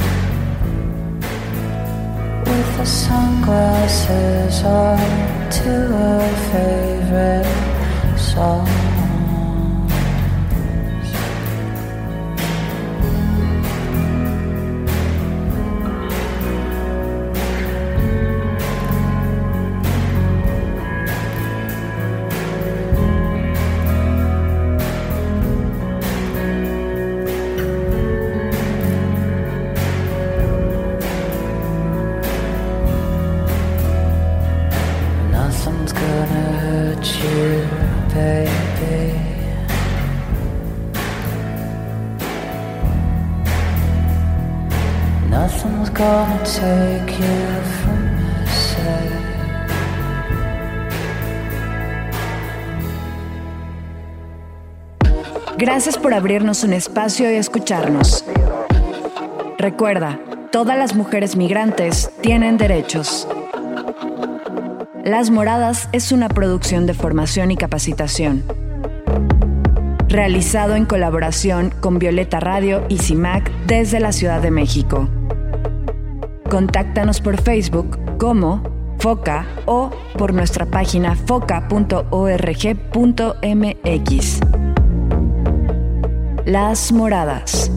with 2.44 2.76
the 2.76 2.84
sunglasses 2.84 4.62
on 4.64 4.98
to 5.50 5.72
a 5.94 6.20
favorite 6.52 8.18
song. 8.18 9.01
Gracias 55.82 56.00
por 56.00 56.14
abrirnos 56.14 56.62
un 56.62 56.74
espacio 56.74 57.28
y 57.28 57.34
escucharnos. 57.34 58.24
Recuerda, 59.58 60.20
todas 60.52 60.78
las 60.78 60.94
mujeres 60.94 61.34
migrantes 61.34 62.08
tienen 62.20 62.56
derechos. 62.56 63.26
Las 65.02 65.30
Moradas 65.30 65.88
es 65.90 66.12
una 66.12 66.28
producción 66.28 66.86
de 66.86 66.94
formación 66.94 67.50
y 67.50 67.56
capacitación. 67.56 68.44
Realizado 70.06 70.76
en 70.76 70.84
colaboración 70.84 71.74
con 71.80 71.98
Violeta 71.98 72.38
Radio 72.38 72.84
y 72.88 72.98
CIMAC 72.98 73.50
desde 73.66 73.98
la 73.98 74.12
Ciudad 74.12 74.40
de 74.40 74.52
México. 74.52 75.08
Contáctanos 76.48 77.20
por 77.20 77.42
Facebook 77.42 77.98
como 78.18 78.62
FOCA 79.00 79.48
o 79.66 79.90
por 80.16 80.32
nuestra 80.32 80.64
página 80.64 81.16
foca.org.mx. 81.16 81.72
Las 86.44 86.90
Moradas. 86.90 87.70